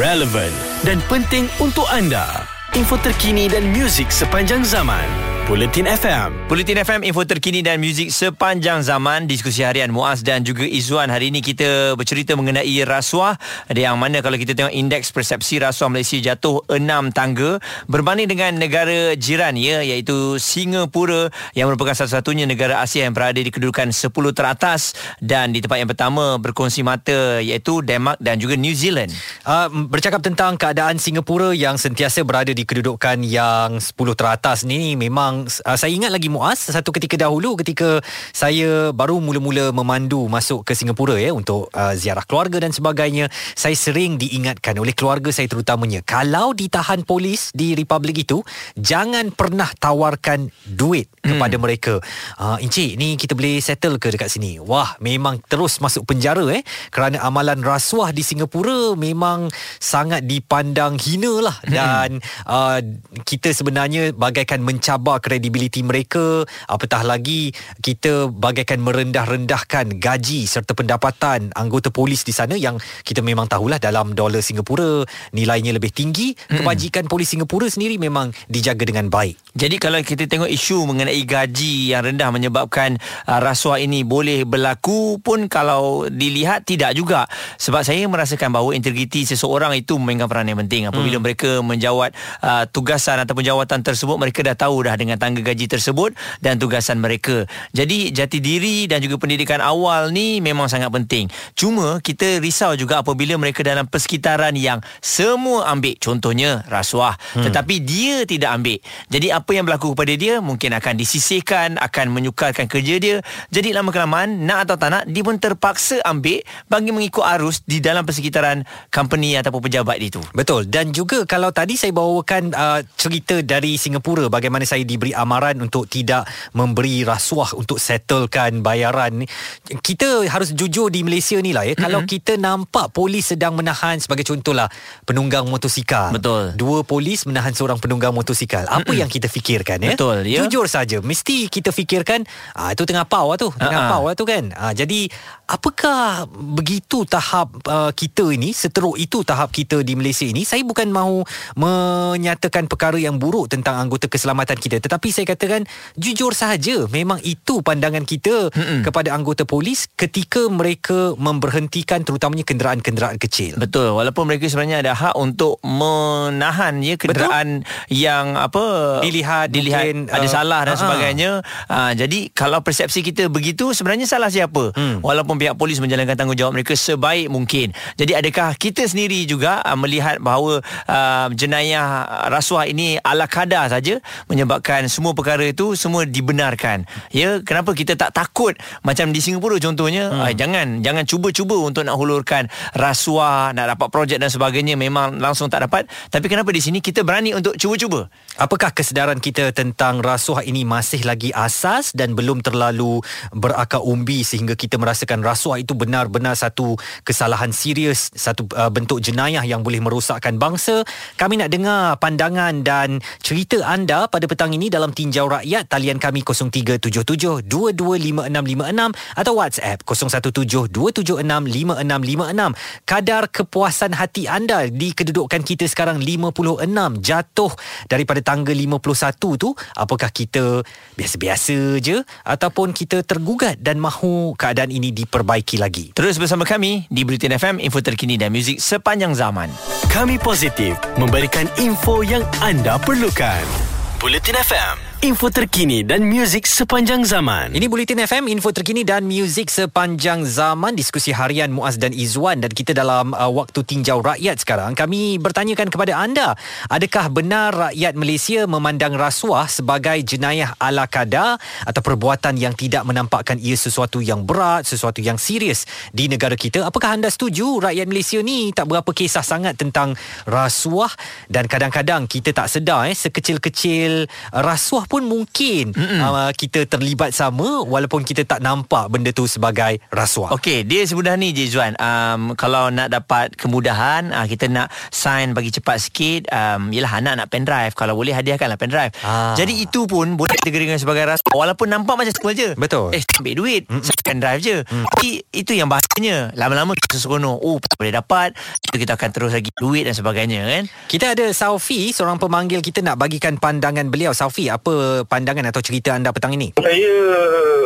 relevan 0.00 0.52
dan 0.88 1.00
penting 1.10 1.48
untuk 1.60 1.84
anda. 1.92 2.48
Info 2.72 2.96
terkini 3.00 3.48
dan 3.48 3.72
muzik 3.72 4.08
sepanjang 4.08 4.64
zaman. 4.64 5.35
Bulletin 5.46 5.86
FM. 5.86 6.50
Bulletin 6.50 6.82
FM 6.82 7.00
info 7.06 7.22
terkini 7.22 7.62
dan 7.62 7.78
muzik 7.78 8.10
sepanjang 8.10 8.82
zaman 8.82 9.30
diskusi 9.30 9.62
harian 9.62 9.94
Muaz 9.94 10.26
dan 10.26 10.42
juga 10.42 10.66
Izwan 10.66 11.06
hari 11.06 11.30
ini 11.30 11.38
kita 11.38 11.94
bercerita 11.94 12.34
mengenai 12.34 12.82
rasuah 12.82 13.38
ada 13.70 13.78
yang 13.78 13.94
mana 13.94 14.18
kalau 14.26 14.42
kita 14.42 14.58
tengok 14.58 14.74
indeks 14.74 15.14
persepsi 15.14 15.62
rasuah 15.62 15.86
Malaysia 15.86 16.18
jatuh 16.18 16.66
6 16.66 16.82
tangga 17.14 17.62
berbanding 17.86 18.26
dengan 18.26 18.58
negara 18.58 19.14
jiran 19.14 19.54
ya 19.54 19.86
iaitu 19.86 20.34
Singapura 20.42 21.30
yang 21.54 21.70
merupakan 21.70 21.94
satu-satunya 21.94 22.50
negara 22.50 22.82
Asia 22.82 23.06
yang 23.06 23.14
berada 23.14 23.38
di 23.38 23.54
kedudukan 23.54 23.94
10 23.94 24.10
teratas 24.34 24.98
dan 25.22 25.54
di 25.54 25.62
tempat 25.62 25.78
yang 25.78 25.86
pertama 25.94 26.42
berkongsi 26.42 26.82
mata 26.82 27.38
iaitu 27.38 27.86
Denmark 27.86 28.18
dan 28.18 28.42
juga 28.42 28.58
New 28.58 28.74
Zealand. 28.74 29.14
Uh, 29.46 29.70
bercakap 29.86 30.26
tentang 30.26 30.58
keadaan 30.58 30.98
Singapura 30.98 31.54
yang 31.54 31.78
sentiasa 31.78 32.26
berada 32.26 32.50
di 32.50 32.66
kedudukan 32.66 33.22
yang 33.22 33.78
10 33.78 33.94
teratas 34.18 34.66
ni 34.66 34.98
memang 34.98 35.35
uh, 35.44 35.76
saya 35.76 35.92
ingat 35.92 36.08
lagi 36.08 36.32
Muaz 36.32 36.72
satu 36.72 36.88
ketika 36.96 37.20
dahulu 37.20 37.60
ketika 37.60 38.00
saya 38.32 38.96
baru 38.96 39.20
mula-mula 39.20 39.74
memandu 39.76 40.24
masuk 40.32 40.64
ke 40.64 40.72
Singapura 40.72 41.20
ya 41.20 41.36
untuk 41.36 41.68
uh, 41.76 41.92
ziarah 41.92 42.24
keluarga 42.24 42.64
dan 42.64 42.72
sebagainya 42.72 43.28
saya 43.52 43.76
sering 43.76 44.16
diingatkan 44.16 44.78
oleh 44.80 44.96
keluarga 44.96 45.28
saya 45.28 45.50
terutamanya 45.50 46.00
kalau 46.06 46.56
ditahan 46.56 47.04
polis 47.04 47.52
di 47.52 47.76
republik 47.76 48.24
itu 48.24 48.40
jangan 48.78 49.34
pernah 49.34 49.68
tawarkan 49.76 50.48
duit 50.64 51.10
kepada 51.20 51.56
mereka. 51.60 51.94
Uh, 52.38 52.56
encik 52.62 52.94
ni 52.94 53.18
kita 53.18 53.34
boleh 53.34 53.58
settle 53.58 53.98
ke 53.98 54.14
dekat 54.14 54.30
sini? 54.30 54.62
Wah 54.62 54.94
memang 55.02 55.42
terus 55.44 55.82
masuk 55.82 56.06
penjara 56.06 56.46
eh 56.54 56.62
kerana 56.94 57.20
amalan 57.26 57.60
rasuah 57.60 58.14
di 58.14 58.22
Singapura 58.22 58.94
memang 58.94 59.50
sangat 59.82 60.22
dipandang 60.24 60.96
hina 61.02 61.42
lah 61.42 61.56
dan 61.66 62.22
uh, 62.46 62.78
kita 63.26 63.50
sebenarnya 63.50 64.14
bagaikan 64.14 64.62
mencabar 64.62 65.18
kredibiliti 65.26 65.82
mereka 65.82 66.46
apatah 66.70 67.02
lagi 67.02 67.50
kita 67.82 68.30
bagaikan 68.30 68.78
merendah-rendahkan 68.78 69.98
gaji 69.98 70.46
serta 70.46 70.78
pendapatan 70.78 71.50
anggota 71.58 71.90
polis 71.90 72.22
di 72.22 72.30
sana 72.30 72.54
yang 72.54 72.78
kita 73.02 73.26
memang 73.26 73.50
tahulah 73.50 73.82
dalam 73.82 74.14
dolar 74.14 74.38
Singapura 74.38 75.02
nilainya 75.34 75.74
lebih 75.74 75.90
tinggi 75.90 76.38
kebajikan 76.46 77.10
polis 77.10 77.34
Singapura 77.34 77.66
sendiri 77.66 77.98
memang 77.98 78.30
dijaga 78.46 78.86
dengan 78.86 79.10
baik 79.10 79.56
Jadi 79.56 79.80
kalau 79.80 79.96
kita 80.04 80.28
tengok 80.28 80.52
isu 80.52 80.84
mengenai 80.84 81.24
gaji 81.24 81.96
yang 81.96 82.04
rendah 82.04 82.28
menyebabkan 82.28 83.00
uh, 83.24 83.40
rasuah 83.40 83.80
ini 83.80 84.04
boleh 84.04 84.44
berlaku 84.44 85.16
pun 85.24 85.48
kalau 85.48 86.04
dilihat 86.12 86.68
tidak 86.68 86.92
juga. 86.92 87.24
Sebab 87.56 87.80
saya 87.80 88.04
merasakan 88.04 88.52
bahawa 88.52 88.76
integriti 88.76 89.24
seseorang 89.24 89.72
itu 89.72 89.96
memainkan 89.96 90.28
peranan 90.28 90.52
yang 90.52 90.60
penting. 90.68 90.82
Apabila 90.92 91.16
hmm. 91.16 91.24
mereka 91.24 91.50
menjawat 91.64 92.12
uh, 92.44 92.68
tugasan 92.68 93.24
ataupun 93.24 93.48
jawatan 93.48 93.80
tersebut 93.80 94.16
mereka 94.20 94.44
dah 94.44 94.52
tahu 94.52 94.84
dah 94.84 94.92
dengan 94.92 95.15
tangga 95.18 95.42
gaji 95.42 95.66
tersebut 95.66 96.14
dan 96.38 96.60
tugasan 96.60 97.00
mereka. 97.02 97.48
Jadi 97.72 98.14
jati 98.14 98.38
diri 98.38 98.86
dan 98.86 99.02
juga 99.02 99.18
pendidikan 99.20 99.58
awal 99.60 100.14
ni 100.14 100.38
memang 100.38 100.70
sangat 100.70 100.92
penting. 100.92 101.26
Cuma 101.58 101.98
kita 102.04 102.38
risau 102.38 102.76
juga 102.78 103.00
apabila 103.02 103.34
mereka 103.40 103.64
dalam 103.66 103.88
persekitaran 103.88 104.54
yang 104.54 104.84
semua 105.00 105.66
ambil 105.72 105.96
contohnya 105.98 106.62
rasuah 106.70 107.16
hmm. 107.36 107.44
tetapi 107.50 107.74
dia 107.82 108.22
tidak 108.28 108.50
ambil. 108.54 108.78
Jadi 109.10 109.28
apa 109.32 109.50
yang 109.52 109.64
berlaku 109.66 109.96
kepada 109.96 110.14
dia 110.14 110.34
mungkin 110.38 110.76
akan 110.76 110.94
disisihkan, 110.94 111.80
akan 111.80 112.12
menyukarkan 112.12 112.68
kerja 112.68 112.94
dia. 113.00 113.16
Jadi 113.50 113.72
lama 113.72 113.90
kelamaan 113.90 114.44
nak 114.44 114.68
atau 114.68 114.76
tak 114.78 114.90
nak 114.92 115.02
dia 115.08 115.22
pun 115.22 115.36
terpaksa 115.40 116.00
ambil 116.04 116.42
bagi 116.68 116.90
mengikut 116.92 117.24
arus 117.38 117.62
di 117.64 117.82
dalam 117.82 118.04
persekitaran 118.06 118.62
company 118.92 119.38
ataupun 119.38 119.60
pejabat 119.66 119.98
itu. 119.98 120.20
Betul 120.32 120.66
dan 120.66 120.90
juga 120.90 121.22
kalau 121.24 121.54
tadi 121.54 121.78
saya 121.78 121.94
bawakan 121.94 122.50
uh, 122.52 122.80
cerita 122.98 123.38
dari 123.44 123.78
Singapura 123.78 124.26
bagaimana 124.26 124.66
saya 124.66 124.82
diberi 124.82 125.05
amaran 125.12 125.58
untuk 125.60 125.86
tidak 125.90 126.24
memberi 126.56 127.04
rasuah 127.04 127.54
untuk 127.58 127.76
settlekan 127.76 128.64
bayaran 128.64 129.22
ni. 129.22 129.26
Kita 129.68 130.24
harus 130.26 130.54
jujur 130.56 130.88
di 130.88 131.04
Malaysia 131.04 131.36
ni 131.42 131.52
lah 131.52 131.66
ya. 131.66 131.74
Mm-hmm. 131.74 131.84
Kalau 131.84 132.00
kita 132.06 132.32
nampak 132.40 132.94
polis 132.94 133.34
sedang 133.34 133.58
menahan 133.58 133.98
sebagai 133.98 134.24
contohlah 134.24 134.70
penunggang 135.04 135.44
motosikal. 135.46 136.14
Betul. 136.14 136.56
Dua 136.56 136.86
polis 136.86 137.28
menahan 137.28 137.52
seorang 137.52 137.76
penunggang 137.76 138.14
motosikal. 138.16 138.64
Apa 138.66 138.90
Mm-mm. 138.90 139.00
yang 139.04 139.10
kita 139.10 139.28
fikirkan 139.28 139.82
ya? 139.82 139.92
Betul, 139.92 140.24
ya. 140.24 140.40
Jujur 140.46 140.70
saja 140.70 141.04
mesti 141.04 141.50
kita 141.52 141.70
fikirkan 141.74 142.24
ah 142.56 142.72
itu 142.72 142.82
tengah 142.88 143.04
pau 143.04 143.34
lah 143.34 143.38
tu, 143.38 143.52
tengah 143.52 143.90
pau 143.92 144.08
lah 144.08 144.14
tu 144.16 144.24
kan. 144.24 144.48
Ah 144.56 144.72
jadi 144.72 145.10
apakah 145.46 146.24
begitu 146.56 147.04
tahap 147.04 147.52
uh, 147.68 147.92
kita 147.92 148.32
ini 148.32 148.56
seteruk 148.56 148.96
itu 148.96 149.20
tahap 149.20 149.52
kita 149.52 149.84
di 149.84 149.92
Malaysia 149.92 150.24
ini 150.24 150.42
saya 150.42 150.64
bukan 150.64 150.88
mahu 150.88 151.22
menyatakan 151.54 152.64
perkara 152.64 152.96
yang 152.96 153.20
buruk 153.20 153.52
tentang 153.52 153.76
anggota 153.76 154.08
keselamatan 154.08 154.56
kita 154.56 154.80
tetapi 154.80 154.95
saya 155.12 155.26
katakan 155.28 155.64
jujur 155.96 156.32
sahaja 156.32 156.88
memang 156.90 157.20
itu 157.24 157.60
pandangan 157.60 158.04
kita 158.04 158.52
Mm-mm. 158.52 158.80
kepada 158.84 159.12
anggota 159.16 159.48
polis 159.48 159.88
ketika 159.96 160.46
mereka 160.50 161.16
memberhentikan 161.16 162.02
terutamanya 162.02 162.44
kenderaan-kenderaan 162.46 163.16
kecil 163.16 163.56
Betul 163.56 163.96
walaupun 163.96 164.28
mereka 164.28 164.46
sebenarnya 164.46 164.84
ada 164.84 164.92
hak 164.92 165.14
untuk 165.16 165.58
menahan 165.64 166.80
ya 166.84 166.94
kenderaan 167.00 167.64
yang 167.88 168.36
apa 168.36 168.64
Dilihat, 169.02 169.48
dilihat 169.50 169.84
mungkin, 169.86 170.12
ada 170.12 170.26
uh, 170.26 170.30
salah 170.30 170.60
dan 170.66 170.74
ha-ha. 170.74 170.82
sebagainya. 170.82 171.30
Uh, 171.66 171.92
jadi 171.94 172.18
kalau 172.32 172.60
persepsi 172.60 173.00
kita 173.00 173.30
begitu 173.30 173.72
sebenarnya 173.72 174.06
salah 174.08 174.28
siapa? 174.28 174.74
Hmm. 174.74 175.00
Walaupun 175.00 175.40
pihak 175.40 175.56
polis 175.56 175.80
menjalankan 175.80 176.16
tanggungjawab 176.18 176.52
mereka 176.52 176.74
sebaik 176.76 177.30
mungkin. 177.30 177.72
Jadi 177.96 178.12
adakah 178.12 178.54
kita 178.58 178.84
sendiri 178.84 179.24
juga 179.24 179.62
uh, 179.64 179.78
melihat 179.78 180.20
bahawa 180.20 180.60
uh, 180.88 181.28
jenayah 181.32 182.06
rasuah 182.28 182.68
ini 182.68 183.00
ala 183.00 183.30
kadar 183.30 183.72
saja 183.72 184.00
menyebabkan 184.28 184.75
semua 184.84 185.16
perkara 185.16 185.48
itu 185.48 185.72
semua 185.72 186.04
dibenarkan. 186.04 186.84
Ya, 187.08 187.40
kenapa 187.40 187.72
kita 187.72 187.96
tak 187.96 188.12
takut 188.12 188.52
macam 188.84 189.08
di 189.16 189.24
Singapura 189.24 189.56
contohnya, 189.56 190.12
hmm. 190.12 190.20
uh, 190.20 190.32
jangan 190.36 190.66
jangan 190.84 191.04
cuba-cuba 191.08 191.56
untuk 191.64 191.88
nak 191.88 191.96
hulurkan 191.96 192.52
rasuah, 192.76 193.56
nak 193.56 193.72
dapat 193.72 193.88
projek 193.88 194.18
dan 194.20 194.28
sebagainya 194.28 194.76
memang 194.76 195.16
langsung 195.16 195.48
tak 195.48 195.64
dapat. 195.64 195.88
Tapi 196.12 196.26
kenapa 196.28 196.52
di 196.52 196.60
sini 196.60 196.84
kita 196.84 197.00
berani 197.00 197.32
untuk 197.32 197.56
cuba-cuba? 197.56 198.12
Apakah 198.36 198.76
kesedaran 198.76 199.16
kita 199.16 199.56
tentang 199.56 200.04
rasuah 200.04 200.44
ini 200.44 200.68
masih 200.68 201.00
lagi 201.08 201.32
asas 201.32 201.96
dan 201.96 202.12
belum 202.12 202.44
terlalu 202.44 203.00
berakar 203.32 203.80
umbi 203.80 204.20
sehingga 204.20 204.52
kita 204.52 204.76
merasakan 204.76 205.24
rasuah 205.24 205.62
itu 205.62 205.72
benar-benar 205.72 206.36
satu 206.36 206.76
kesalahan 207.06 207.54
serius, 207.54 208.12
satu 208.12 208.44
uh, 208.52 208.68
bentuk 208.68 209.00
jenayah 209.00 209.46
yang 209.46 209.64
boleh 209.64 209.80
merosakkan 209.80 210.36
bangsa? 210.36 210.84
Kami 211.16 211.40
nak 211.40 211.48
dengar 211.48 211.96
pandangan 212.02 212.60
dan 212.60 213.00
cerita 213.22 213.62
anda 213.64 214.10
pada 214.10 214.26
petang 214.26 214.52
ini 214.52 214.65
terkini 214.66 214.74
dalam 214.74 214.90
tinjau 214.90 215.30
rakyat 215.30 215.70
talian 215.70 216.02
kami 216.02 216.26
0377225656 216.26 218.98
atau 219.14 219.32
WhatsApp 219.38 219.78
0172765656 219.86 222.82
kadar 222.82 223.30
kepuasan 223.30 223.94
hati 223.94 224.26
anda 224.26 224.66
di 224.66 224.90
kedudukan 224.90 225.46
kita 225.46 225.70
sekarang 225.70 226.02
56 226.02 226.66
jatuh 226.98 227.54
daripada 227.86 228.18
tangga 228.22 228.50
51 228.50 229.38
tu 229.38 229.54
apakah 229.78 230.10
kita 230.10 230.66
biasa-biasa 230.98 231.78
je 231.78 232.02
ataupun 232.26 232.74
kita 232.74 233.06
tergugat 233.06 233.62
dan 233.62 233.78
mahu 233.78 234.34
keadaan 234.34 234.74
ini 234.74 234.90
diperbaiki 234.90 235.62
lagi 235.62 235.94
Terus 235.94 236.18
bersama 236.18 236.42
kami 236.42 236.90
di 236.90 237.06
Britain 237.06 237.38
FM, 237.38 237.62
info 237.62 237.78
terkini 237.78 238.18
dan 238.18 238.34
muzik 238.34 238.58
sepanjang 238.58 239.14
zaman. 239.14 239.46
Kami 239.92 240.16
positif 240.18 240.74
memberikan 240.98 241.46
info 241.60 242.02
yang 242.02 242.26
anda 242.42 242.74
perlukan. 242.80 243.75
Bulletin 244.06 244.36
FM, 244.36 244.78
info 245.06 245.30
terkini 245.30 245.86
dan 245.86 246.02
muzik 246.02 246.50
sepanjang 246.50 247.06
zaman. 247.06 247.54
Ini 247.54 247.70
Bulletin 247.70 248.02
FM, 248.02 248.26
info 248.26 248.50
terkini 248.50 248.82
dan 248.82 249.06
muzik 249.06 249.46
sepanjang 249.54 250.26
zaman. 250.26 250.74
Diskusi 250.74 251.14
harian 251.14 251.54
Muaz 251.54 251.78
dan 251.78 251.94
Izwan 251.94 252.42
dan 252.42 252.50
kita 252.50 252.74
dalam 252.74 253.14
uh, 253.14 253.30
waktu 253.30 253.62
tinjau 253.62 254.02
rakyat 254.02 254.42
sekarang. 254.42 254.74
Kami 254.74 255.22
bertanyakan 255.22 255.70
kepada 255.70 255.94
anda, 256.02 256.34
adakah 256.66 257.06
benar 257.14 257.54
rakyat 257.54 257.94
Malaysia 257.94 258.50
memandang 258.50 258.98
rasuah 258.98 259.46
sebagai 259.46 259.94
jenayah 260.02 260.58
ala 260.58 260.90
kadar 260.90 261.38
atau 261.62 261.80
perbuatan 261.86 262.34
yang 262.34 262.58
tidak 262.58 262.82
menampakkan 262.82 263.38
ia 263.38 263.54
sesuatu 263.54 264.02
yang 264.02 264.26
berat, 264.26 264.66
sesuatu 264.66 264.98
yang 264.98 265.22
serius 265.22 265.70
di 265.94 266.10
negara 266.10 266.34
kita? 266.34 266.66
Apakah 266.66 266.98
anda 266.98 267.14
setuju 267.14 267.62
rakyat 267.62 267.86
Malaysia 267.86 268.18
ni 268.26 268.50
tak 268.50 268.66
berapa 268.66 268.90
kisah 268.90 269.22
sangat 269.22 269.54
tentang 269.54 269.94
rasuah 270.26 270.90
dan 271.30 271.46
kadang-kadang 271.46 272.10
kita 272.10 272.34
tak 272.34 272.50
sedar 272.50 272.90
eh 272.90 272.98
sekecil-kecil 272.98 274.10
rasuah 274.34 274.90
pun 274.90 274.95
mungkin 275.04 275.76
uh, 275.76 276.32
kita 276.32 276.64
terlibat 276.64 277.12
sama 277.12 277.60
walaupun 277.66 278.06
kita 278.06 278.24
tak 278.24 278.40
nampak 278.40 278.88
benda 278.88 279.12
tu 279.12 279.28
sebagai 279.28 279.82
rasuah. 279.92 280.32
Okey, 280.32 280.64
dia 280.64 280.86
semudah 280.88 281.18
ni 281.20 281.36
je 281.36 281.44
Zuan. 281.52 281.76
Um, 281.76 282.32
kalau 282.38 282.72
nak 282.72 282.88
dapat 282.88 283.36
kemudahan, 283.36 284.14
uh, 284.14 284.24
kita 284.24 284.48
nak 284.48 284.72
sign 284.88 285.36
bagi 285.36 285.52
cepat 285.52 285.76
sikit, 285.82 286.32
um, 286.32 286.72
yelah 286.72 286.90
anak 286.96 287.20
nak 287.20 287.28
pen 287.28 287.44
drive. 287.44 287.76
Kalau 287.76 287.98
boleh 287.98 288.16
hadiahkanlah 288.16 288.56
pen 288.56 288.72
drive. 288.72 288.92
Ah. 289.04 289.36
Jadi 289.36 289.64
itu 289.64 289.84
pun 289.84 290.16
boleh 290.16 290.32
dikategorikan 290.40 290.78
sebagai 290.78 291.04
rasuah 291.04 291.36
walaupun 291.36 291.66
nampak 291.68 291.98
macam 291.98 292.12
semua 292.14 292.32
je. 292.32 292.54
Betul. 292.56 292.94
Eh, 292.94 293.02
ambil 293.18 293.34
duit, 293.36 293.62
mm 293.66 293.82
pen 294.06 294.22
drive 294.22 294.38
je. 294.38 294.62
Tapi 294.62 295.26
itu 295.34 295.52
yang 295.56 295.66
bahayanya. 295.66 296.30
Lama-lama 296.38 296.78
kita 296.78 297.00
seronok, 297.00 297.42
oh 297.42 297.58
boleh 297.58 297.92
dapat, 297.92 298.36
itu 298.62 298.76
kita 298.78 298.94
akan 298.94 299.10
terus 299.10 299.32
lagi 299.34 299.50
duit 299.56 299.84
dan 299.84 299.94
sebagainya 299.96 300.46
kan. 300.46 300.64
Kita 300.86 301.16
ada 301.16 301.26
Saufi, 301.34 301.90
seorang 301.90 302.20
pemanggil 302.20 302.62
kita 302.62 302.80
nak 302.84 303.00
bagikan 303.00 303.36
pandangan 303.40 303.88
beliau. 303.88 304.14
Saufi, 304.14 304.46
apa 304.46 304.75
pandangan 305.06 305.48
atau 305.50 305.60
cerita 305.62 305.94
anda 305.94 306.10
petang 306.10 306.34
ini? 306.34 306.56
Saya 306.58 306.94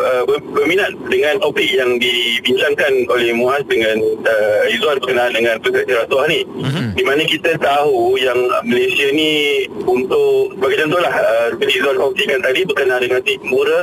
uh, 0.00 0.22
ber- 0.26 0.44
berminat 0.54 0.92
dengan 1.08 1.38
topik 1.40 1.68
yang 1.70 1.98
dibincangkan 2.00 3.06
oleh 3.10 3.30
Muaz 3.36 3.62
dengan 3.66 4.00
uh, 4.26 4.72
Izzuan 4.72 4.98
berkenaan 5.02 5.32
dengan 5.34 5.56
persepsi 5.60 5.92
rasuah 5.94 6.26
ni. 6.30 6.40
Mm-hmm. 6.44 6.86
Di 6.96 7.02
mana 7.06 7.22
kita 7.26 7.50
tahu 7.60 8.18
yang 8.18 8.38
Malaysia 8.66 9.08
ni 9.14 9.64
untuk 9.84 10.54
sebagai 10.56 10.86
contohlah 10.86 11.14
uh, 11.14 11.46
seperti 11.54 11.72
Izzuan 11.80 11.96
kongsikan 11.98 12.40
tadi 12.42 12.60
berkenaan 12.66 13.02
dengan 13.02 13.20
Singapura 13.24 13.80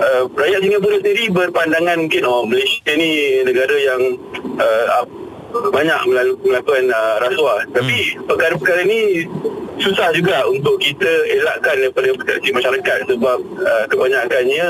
uh, 0.00 0.22
rakyat 0.32 0.60
Singapura 0.64 0.96
sendiri 0.98 1.24
berpandangan 1.30 1.96
mungkin 2.08 2.22
oh 2.24 2.42
Malaysia 2.48 2.92
ni 2.96 3.10
negara 3.44 3.76
yang 3.76 4.02
uh, 4.56 5.04
banyak 5.50 6.00
melakukan 6.42 6.84
uh, 6.90 7.16
rasuah. 7.22 7.66
Tapi 7.74 8.16
perkara-perkara 8.24 8.86
ni 8.86 9.26
susah 9.80 10.12
juga 10.12 10.44
untuk 10.46 10.76
kita 10.78 11.08
elakkan 11.40 11.80
daripada 11.80 12.12
persepsi 12.14 12.50
masyarakat 12.52 12.98
sebab 13.08 13.38
uh, 13.64 13.84
kebanyakannya 13.88 14.68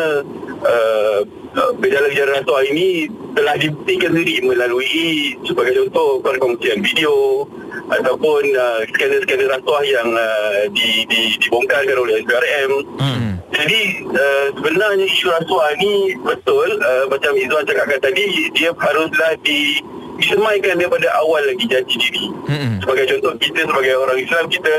uh, 0.62 1.18
uh, 1.58 1.70
gejala-gejala 1.82 2.40
rasuah 2.40 2.62
ini 2.70 3.10
telah 3.34 3.54
dibuktikan 3.58 4.10
sendiri 4.14 4.42
melalui 4.46 5.34
sebagai 5.46 5.86
contoh 5.86 6.22
perkongsian 6.22 6.82
video 6.82 7.46
ataupun 7.90 8.42
uh, 8.54 8.80
skandal-skandal 8.94 9.50
rasuah 9.50 9.82
yang 9.82 10.08
uh, 10.14 10.70
di, 10.70 11.06
di, 11.10 11.34
dibongkarkan 11.42 11.96
oleh 11.98 12.22
SPRM. 12.22 12.70
Hmm. 13.02 13.30
Jadi 13.50 13.80
uh, 14.14 14.46
sebenarnya 14.54 15.04
isu 15.10 15.26
rasuah 15.26 15.70
ni 15.82 16.14
betul 16.22 16.68
uh, 16.80 17.04
macam 17.10 17.34
Izzuan 17.34 17.66
cakapkan 17.66 17.98
tadi 17.98 18.48
dia 18.54 18.70
haruslah 18.78 19.34
di 19.42 19.82
disemaikan 20.20 20.76
daripada 20.76 21.08
awal 21.18 21.42
lagi 21.48 21.64
jati 21.66 21.94
diri. 21.96 22.24
Mm-mm. 22.46 22.84
Sebagai 22.84 23.04
contoh 23.16 23.32
kita 23.40 23.64
sebagai 23.64 23.92
orang 23.96 24.18
Islam 24.20 24.44
kita 24.52 24.74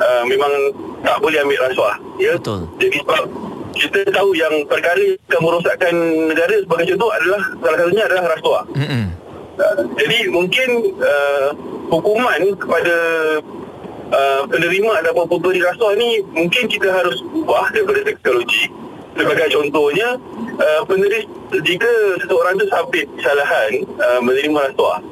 uh, 0.00 0.22
memang 0.24 0.52
tak 1.04 1.16
boleh 1.20 1.38
ambil 1.44 1.58
rasuah 1.68 1.96
ya. 2.18 2.34
Betul. 2.40 2.66
Jadi 2.80 2.96
sebab 3.04 3.22
kita 3.78 4.00
tahu 4.10 4.34
yang 4.34 4.54
perkara 4.66 4.98
yang 4.98 5.20
akan 5.30 5.40
merosakkan 5.44 5.94
negara 6.26 6.54
sebagai 6.64 6.96
contoh 6.96 7.10
adalah 7.14 7.42
salah 7.62 7.78
satunya 7.78 8.02
adalah 8.08 8.24
rasuah. 8.34 8.64
Mm-mm. 8.74 9.04
Uh, 9.58 9.80
jadi 9.98 10.18
mungkin 10.30 10.68
uh, 11.02 11.48
hukuman 11.92 12.40
kepada 12.56 12.96
uh, 14.10 14.42
penerima 14.48 14.90
ataupun 15.04 15.24
pemberi 15.28 15.60
rasuah 15.62 15.94
ni 15.98 16.24
mungkin 16.32 16.66
kita 16.66 16.88
harus 16.88 17.20
ubah 17.36 17.70
daripada 17.70 18.00
teknologi. 18.08 18.72
Sebagai 19.18 19.50
contohnya, 19.50 20.08
uh, 20.62 20.80
penerima 20.86 21.26
jika 21.66 21.90
seseorang 22.22 22.54
tu 22.62 22.66
sabit 22.70 23.10
kesalahan 23.18 23.82
uh, 23.98 24.20
menerima 24.22 24.70
rasuah, 24.70 25.02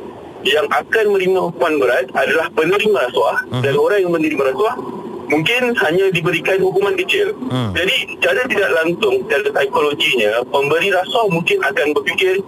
yang 0.47 0.66
akan 0.71 1.05
menerima 1.11 1.51
hukuman 1.51 1.75
berat 1.83 2.07
adalah 2.14 2.47
penerima 2.55 3.11
rasuah 3.11 3.42
uh-huh. 3.51 3.62
dan 3.66 3.75
orang 3.75 3.99
yang 4.07 4.12
menerima 4.14 4.55
rasuah 4.55 4.79
mungkin 5.27 5.75
hanya 5.75 6.07
diberikan 6.14 6.62
hukuman 6.62 6.95
kecil. 6.95 7.35
Hmm. 7.51 7.75
Jadi 7.75 8.14
cara 8.23 8.47
tidak 8.47 8.71
langsung 8.79 9.27
secara 9.27 9.51
psikologinya 9.51 10.31
pemberi 10.55 10.95
rasuah 10.95 11.27
mungkin 11.27 11.59
akan 11.66 11.87
berfikir 11.99 12.38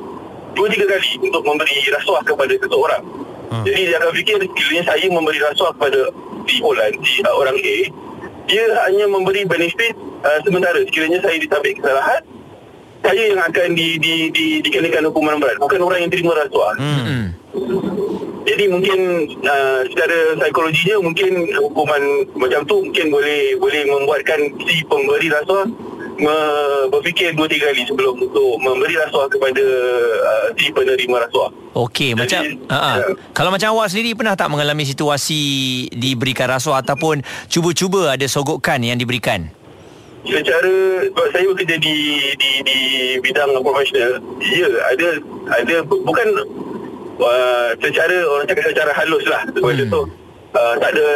dua 0.55 0.67
tiga 0.71 0.87
kali 0.87 1.11
untuk 1.27 1.43
memberi 1.43 1.75
rasuah 1.91 2.23
kepada 2.23 2.55
seseorang. 2.55 3.03
Hmm. 3.51 3.67
Jadi 3.67 3.81
dia 3.91 3.99
akan 3.99 4.15
fikir 4.15 4.37
sekiranya 4.47 4.83
saya 4.95 5.07
memberi 5.11 5.43
rasuah 5.43 5.75
kepada 5.75 6.01
si 6.47 6.63
Olan, 6.63 6.93
si 7.03 7.19
uh, 7.27 7.35
orang 7.35 7.59
A, 7.59 7.77
dia 8.49 8.65
hanya 8.89 9.05
memberi 9.07 9.45
benefit 9.45 9.95
uh, 10.25 10.41
sementara. 10.43 10.81
Sekiranya 10.89 11.21
saya 11.21 11.37
disabit 11.37 11.79
kesalahan, 11.79 12.23
saya 13.05 13.23
yang 13.31 13.41
akan 13.45 13.69
di, 13.77 14.01
di, 14.01 14.15
di, 14.33 14.47
dikenakan 14.65 15.13
hukuman 15.13 15.37
berat. 15.39 15.61
Bukan 15.61 15.81
orang 15.85 16.09
yang 16.09 16.11
terima 16.11 16.33
rasuah. 16.35 16.75
Hmm. 16.81 17.37
Jadi 18.49 18.65
mungkin 18.73 18.99
uh, 19.45 19.85
secara 19.93 20.41
psikologinya 20.41 20.97
mungkin 21.05 21.53
hukuman 21.53 22.03
macam 22.33 22.65
tu 22.65 22.81
mungkin 22.81 23.13
boleh 23.13 23.61
boleh 23.61 23.83
membuatkan 23.85 24.41
si 24.65 24.81
pemberi 24.89 25.29
rasuah 25.29 25.69
me- 26.19 26.87
berfikir 26.91 27.33
dua 27.33 27.47
tiga 27.47 27.71
kali 27.71 27.87
sebelum 27.87 28.19
untuk 28.19 28.59
memberi 28.59 28.95
rasuah 28.99 29.27
kepada 29.31 29.65
uh, 30.23 30.47
si 30.59 30.71
penerima 30.71 31.17
rasuah. 31.27 31.51
Okey, 31.79 32.19
macam 32.19 32.43
uh-uh. 32.43 32.97
ya. 32.99 33.05
kalau 33.33 33.51
macam 33.55 33.79
awak 33.79 33.95
sendiri 33.95 34.19
pernah 34.19 34.35
tak 34.35 34.51
mengalami 34.51 34.83
situasi 34.83 35.41
diberikan 35.95 36.51
rasuah 36.51 36.83
ataupun 36.83 37.23
cuba-cuba 37.47 38.19
ada 38.19 38.27
sogokan 38.27 38.83
yang 38.83 38.99
diberikan? 38.99 39.49
Secara 40.27 40.75
sebab 41.09 41.27
saya 41.31 41.47
bekerja 41.55 41.77
di 41.79 41.97
di 42.35 42.51
di 42.67 42.79
bidang 43.23 43.55
profesional, 43.63 44.19
ya 44.43 44.67
ada 44.91 45.09
ada 45.55 45.77
bu- 45.87 46.03
bukan 46.03 46.27
uh, 47.23 47.71
secara 47.79 48.27
orang 48.27 48.45
cakap 48.51 48.65
secara 48.75 48.91
halus 48.93 49.25
lah 49.31 49.47
Hmm. 49.47 49.63
hmm. 49.63 49.79
contoh 49.87 50.05
uh, 50.55 50.75
tak 50.81 50.91
ada 50.97 51.09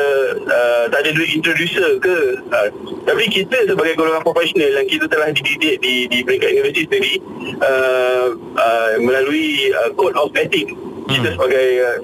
uh, 0.45 0.85
tak 0.91 1.01
ada 1.07 1.11
duit 1.15 1.31
introducer 1.33 2.01
ke 2.03 2.17
uh, 2.53 2.69
tapi 3.07 3.25
kita 3.31 3.69
sebagai 3.69 3.95
golongan 3.97 4.25
profesional 4.27 4.71
yang 4.83 4.89
kita 4.89 5.07
telah 5.09 5.29
dididik 5.33 5.81
di 5.81 6.11
di 6.11 6.19
peringkat 6.25 6.51
universiti 6.59 6.83
sendiri 6.89 7.15
uh, 7.61 8.37
uh, 8.57 8.93
melalui 9.01 9.73
uh, 9.73 9.91
code 9.97 10.17
of 10.19 10.33
ethics 10.37 10.73
kita 11.11 11.29
Hmm. 11.29 11.37
sebagai 11.37 11.69
uh, 11.83 11.97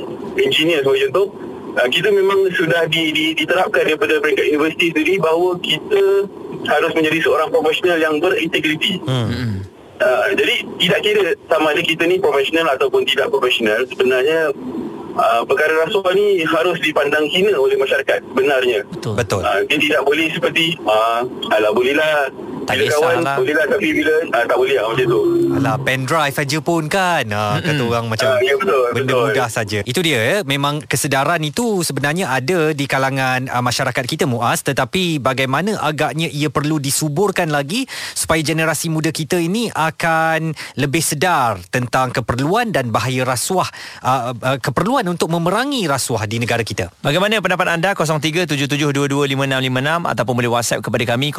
engineer 0.43 0.81
sebagai 0.83 1.01
contoh 1.09 1.27
uh, 1.79 1.89
kita 1.89 2.09
memang 2.11 2.39
sudah 2.55 2.85
di, 2.91 3.15
di, 3.15 3.25
diterapkan 3.39 3.87
daripada 3.87 4.19
peringkat 4.19 4.47
universiti 4.53 4.91
sendiri 4.93 5.15
bahawa 5.23 5.57
kita 5.63 6.03
harus 6.67 6.93
menjadi 6.93 7.19
seorang 7.23 7.49
profesional 7.49 7.99
yang 7.99 8.19
berintegriti. 8.19 8.99
Hmm. 9.07 9.63
Uh, 9.99 10.31
jadi 10.39 10.55
tidak 10.79 11.01
kira 11.03 11.25
sama 11.51 11.75
ada 11.75 11.83
kita 11.83 12.07
ni 12.07 12.23
profesional 12.23 12.71
ataupun 12.71 13.03
tidak 13.03 13.35
profesional 13.35 13.83
sebenarnya 13.91 14.55
uh, 15.19 15.43
perkara 15.45 15.85
rasuah 15.85 16.15
ni 16.15 16.47
harus 16.47 16.79
dipandang 16.81 17.27
hina 17.29 17.53
oleh 17.59 17.77
masyarakat 17.77 18.23
sebenarnya. 18.23 18.87
Betul. 18.89 19.15
Betul. 19.19 19.41
Uh, 19.43 19.61
dia 19.67 19.79
tidak 19.79 20.03
boleh 20.07 20.27
seperti 20.31 20.79
uh, 20.87 21.27
alah 21.53 21.73
bolehlah 21.75 22.31
Tak 22.69 22.77
bila 22.77 22.93
kawan 22.93 23.15
kisahlah. 23.17 23.37
boleh 23.41 23.55
lah 23.57 23.67
tapi 23.67 23.89
bila 23.97 24.13
ah, 24.29 24.45
tak 24.45 24.57
boleh 24.61 24.75
lah 24.77 24.85
macam 24.93 25.07
tu. 25.09 25.21
Alah 25.49 25.77
pendrive 25.81 26.37
aja 26.37 26.59
pun 26.61 26.85
kan 26.87 27.25
ha, 27.33 27.57
Kata 27.59 27.83
orang 27.83 28.07
macam 28.07 28.29
Ah, 28.29 28.39
ya, 28.45 28.55
betul, 28.55 28.85
Benda 28.93 29.13
betul. 29.17 29.25
mudah 29.33 29.49
saja 29.49 29.79
Itu 29.83 30.01
dia 30.05 30.21
eh. 30.21 30.39
Memang 30.45 30.85
kesedaran 30.85 31.41
itu 31.41 31.81
Sebenarnya 31.81 32.29
ada 32.31 32.77
Di 32.77 32.85
kalangan 32.85 33.49
uh, 33.49 33.65
masyarakat 33.65 34.05
kita 34.05 34.29
Muaz 34.29 34.61
Tetapi 34.63 35.19
bagaimana 35.19 35.81
agaknya 35.81 36.29
Ia 36.29 36.53
perlu 36.53 36.77
disuburkan 36.77 37.49
lagi 37.49 37.89
Supaya 38.13 38.45
generasi 38.45 38.93
muda 38.93 39.09
kita 39.09 39.41
ini 39.41 39.73
Akan 39.73 40.53
Lebih 40.77 41.01
sedar 41.01 41.57
Tentang 41.73 42.13
keperluan 42.13 42.71
Dan 42.71 42.93
bahaya 42.93 43.25
rasuah 43.25 43.67
uh, 44.05 44.37
uh, 44.37 44.59
Keperluan 44.61 45.09
untuk 45.09 45.33
memerangi 45.33 45.89
rasuah 45.89 46.29
Di 46.29 46.37
negara 46.39 46.61
kita 46.61 46.93
Bagaimana 47.01 47.41
pendapat 47.41 47.67
anda 47.73 47.97
0377225656 47.97 50.13
ataupun 50.13 50.35
boleh 50.37 50.53
WhatsApp 50.53 50.85
kepada 50.85 51.05
kami 51.17 51.33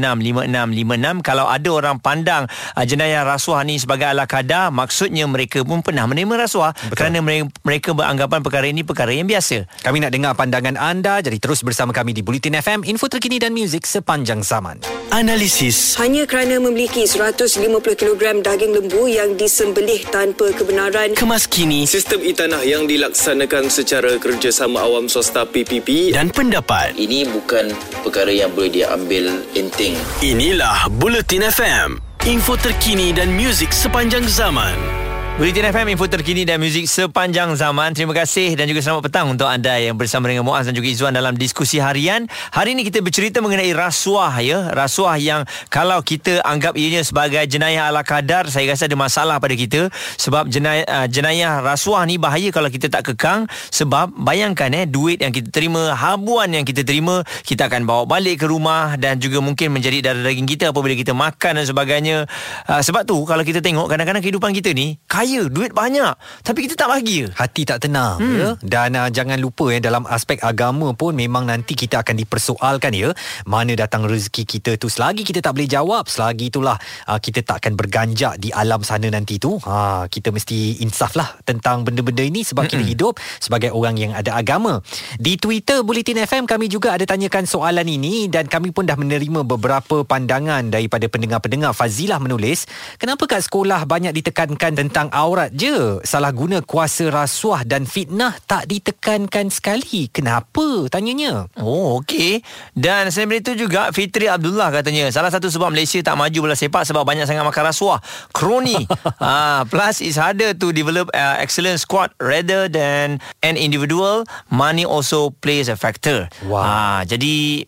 0172765656 0.00 1.26
kalau 1.26 1.46
ada 1.46 1.68
orang 1.70 1.96
pandang 2.00 2.44
uh, 2.48 2.84
jenayah 2.84 3.22
rasuah 3.22 3.62
ni 3.62 3.76
sebagai 3.76 4.08
ala 4.08 4.24
kadar 4.24 4.72
maksudnya 4.72 5.28
mereka 5.28 5.62
pun 5.62 5.84
pernah 5.84 6.08
menerima 6.08 6.48
rasuah 6.48 6.72
Betul. 6.72 6.96
kerana 6.96 7.18
mereka, 7.20 7.46
mereka 7.62 7.90
beranggapan 7.92 8.40
perkara 8.40 8.66
ini 8.68 8.82
perkara 8.82 9.12
yang 9.12 9.28
biasa. 9.28 9.68
Kami 9.84 10.02
nak 10.02 10.12
dengar 10.14 10.32
pandangan 10.34 10.76
anda 10.80 11.20
Jadi 11.20 11.36
terus 11.36 11.60
bersama 11.60 11.92
kami 11.92 12.16
di 12.16 12.24
Bulletin 12.24 12.56
FM 12.56 12.86
Info 12.88 13.06
terkini 13.06 13.36
dan 13.36 13.52
muzik 13.52 13.84
sepanjang 13.84 14.40
zaman 14.40 14.80
Analisis. 15.10 15.98
Hanya 15.98 16.24
kerana 16.24 16.62
memiliki 16.62 17.02
150 17.02 17.58
kg 17.82 18.22
daging 18.40 18.72
lembu 18.78 19.10
yang 19.10 19.34
disembelih 19.34 20.06
tanpa 20.08 20.54
kebenaran 20.54 21.18
Kemas 21.18 21.50
kini 21.50 21.84
Sistem 21.84 22.22
e-tanah 22.22 22.62
yang 22.62 22.86
dilaksanakan 22.86 23.66
secara 23.68 24.16
kerjasama 24.22 24.80
awam 24.86 25.10
swasta 25.10 25.42
PPP 25.42 26.14
dan 26.14 26.30
pendapat. 26.30 26.94
Ini 26.94 27.26
bukan 27.34 27.74
perkara 28.06 28.30
yang 28.30 28.54
boleh 28.54 28.70
diambil 28.70 29.42
enteng. 29.58 29.89
Inilah 30.20 30.86
Bulletin 31.00 31.46
FM. 31.48 31.98
Info 32.28 32.54
terkini 32.60 33.16
dan 33.16 33.32
muzik 33.32 33.72
sepanjang 33.72 34.28
zaman. 34.28 34.99
Bulletin 35.40 35.72
FM 35.72 35.96
info 35.96 36.04
terkini 36.04 36.44
dan 36.44 36.60
muzik 36.60 36.84
sepanjang 36.84 37.56
zaman. 37.56 37.96
Terima 37.96 38.12
kasih 38.12 38.60
dan 38.60 38.68
juga 38.68 38.84
selamat 38.84 39.08
petang 39.08 39.24
untuk 39.32 39.48
anda 39.48 39.72
yang 39.80 39.96
bersama 39.96 40.28
dengan 40.28 40.44
Muaz 40.44 40.68
dan 40.68 40.76
juga 40.76 40.92
Izzuan 40.92 41.16
dalam 41.16 41.32
diskusi 41.32 41.80
harian. 41.80 42.28
Hari 42.52 42.76
ini 42.76 42.84
kita 42.84 43.00
bercerita 43.00 43.40
mengenai 43.40 43.72
rasuah 43.72 44.36
ya. 44.44 44.68
Rasuah 44.68 45.16
yang 45.16 45.48
kalau 45.72 45.96
kita 46.04 46.44
anggap 46.44 46.76
ianya 46.76 47.00
sebagai 47.00 47.40
jenayah 47.48 47.88
ala 47.88 48.04
kadar, 48.04 48.52
saya 48.52 48.68
rasa 48.68 48.84
ada 48.84 49.00
masalah 49.00 49.40
pada 49.40 49.56
kita 49.56 49.88
sebab 50.20 50.44
jenayah 50.52 50.84
uh, 50.84 51.08
jenayah 51.08 51.64
rasuah 51.64 52.04
ni 52.04 52.20
bahaya 52.20 52.52
kalau 52.52 52.68
kita 52.68 52.92
tak 52.92 53.08
kekang 53.08 53.48
sebab 53.72 54.12
bayangkan 54.12 54.68
eh 54.76 54.84
duit 54.84 55.24
yang 55.24 55.32
kita 55.32 55.48
terima, 55.48 55.96
habuan 55.96 56.52
yang 56.52 56.68
kita 56.68 56.84
terima, 56.84 57.24
kita 57.48 57.72
akan 57.72 57.88
bawa 57.88 58.04
balik 58.04 58.44
ke 58.44 58.46
rumah 58.46 59.00
dan 59.00 59.16
juga 59.16 59.40
mungkin 59.40 59.72
menjadi 59.72 60.04
darah 60.04 60.20
daging 60.20 60.44
kita 60.44 60.76
apabila 60.76 60.92
kita 60.92 61.16
makan 61.16 61.56
dan 61.56 61.64
sebagainya. 61.64 62.28
Uh, 62.68 62.84
sebab 62.84 63.08
tu 63.08 63.16
kalau 63.24 63.40
kita 63.40 63.64
tengok 63.64 63.88
kadang-kadang 63.88 64.20
kehidupan 64.20 64.52
kita 64.52 64.76
ni 64.76 65.00
kaya, 65.08 65.29
duit 65.46 65.70
banyak. 65.70 66.14
Tapi 66.42 66.66
kita 66.66 66.74
tak 66.74 66.88
bahagia. 66.90 67.30
Hati 67.38 67.62
tak 67.62 67.86
tenang 67.86 68.18
hmm. 68.18 68.36
ya. 68.36 68.48
Dan 68.58 68.98
uh, 68.98 69.08
jangan 69.12 69.38
lupa 69.38 69.70
ya 69.70 69.78
dalam 69.78 70.08
aspek 70.10 70.42
agama 70.42 70.90
pun 70.98 71.14
memang 71.14 71.46
nanti 71.46 71.78
kita 71.78 72.02
akan 72.02 72.16
dipersoalkan 72.18 72.90
ya. 72.90 73.14
Mana 73.46 73.78
datang 73.78 74.08
rezeki 74.08 74.42
kita 74.42 74.74
tu. 74.74 74.90
Selagi 74.90 75.22
kita 75.22 75.38
tak 75.38 75.54
boleh 75.54 75.70
jawab 75.70 76.10
selagi 76.10 76.50
itulah 76.50 76.74
uh, 77.06 77.18
kita 77.22 77.46
tak 77.46 77.62
akan 77.62 77.78
berganjak 77.78 78.40
di 78.42 78.50
alam 78.50 78.82
sana 78.82 79.06
nanti 79.06 79.38
tu. 79.38 79.56
Ha 79.62 80.10
kita 80.10 80.34
mesti 80.34 80.80
insaf 80.80 81.14
lah 81.14 81.38
tentang 81.44 81.86
benda-benda 81.86 82.24
ini 82.24 82.42
sebab 82.42 82.66
kita 82.66 82.82
hidup 82.82 83.20
sebagai 83.38 83.70
orang 83.70 83.96
yang 83.96 84.12
ada 84.16 84.34
agama. 84.34 84.80
Di 85.20 85.36
Twitter 85.36 85.84
Bulletin 85.84 86.24
FM 86.24 86.44
kami 86.48 86.66
juga 86.66 86.96
ada 86.96 87.04
tanyakan 87.04 87.44
soalan 87.44 87.86
ini 87.86 88.26
dan 88.26 88.48
kami 88.48 88.72
pun 88.72 88.88
dah 88.88 88.96
menerima 88.96 89.44
beberapa 89.44 90.02
pandangan 90.02 90.72
daripada 90.72 91.06
pendengar-pendengar. 91.06 91.72
Fazilah 91.76 92.18
menulis 92.18 92.66
kenapa 92.96 93.28
kat 93.28 93.44
sekolah 93.44 93.84
banyak 93.84 94.12
ditekankan 94.16 94.72
tentang 94.76 95.08
aurat 95.20 95.52
je. 95.52 96.00
Salah 96.00 96.32
guna 96.32 96.64
kuasa 96.64 97.12
rasuah 97.12 97.68
dan 97.68 97.84
fitnah 97.84 98.32
tak 98.48 98.64
ditekankan 98.64 99.52
sekali. 99.52 100.08
Kenapa? 100.08 100.88
Tanyanya. 100.88 101.44
Oh 101.60 102.00
okey. 102.00 102.40
Dan 102.72 103.12
selain 103.12 103.44
itu 103.44 103.52
juga 103.52 103.92
Fitri 103.92 104.30
Abdullah 104.30 104.72
katanya 104.72 105.12
Salah 105.12 105.28
satu 105.28 105.52
sebab 105.52 105.74
Malaysia 105.74 106.00
tak 106.00 106.16
maju 106.16 106.48
bola 106.48 106.56
sepak 106.56 106.86
Sebab 106.88 107.04
banyak 107.04 107.28
sangat 107.28 107.44
makan 107.44 107.64
rasuah. 107.68 108.00
Kroni. 108.32 108.80
Ah, 109.20 109.68
Plus 109.68 110.00
it's 110.00 110.16
harder 110.16 110.56
to 110.56 110.72
develop 110.72 111.12
uh, 111.12 111.36
excellent 111.38 111.76
squad 111.76 112.08
Rather 112.16 112.70
than 112.72 113.20
an 113.44 113.54
individual. 113.60 114.24
Money 114.48 114.88
also 114.88 115.34
plays 115.44 115.68
a 115.68 115.76
factor. 115.76 116.30
Wow. 116.48 116.64
ah, 116.64 117.00
Jadi 117.04 117.66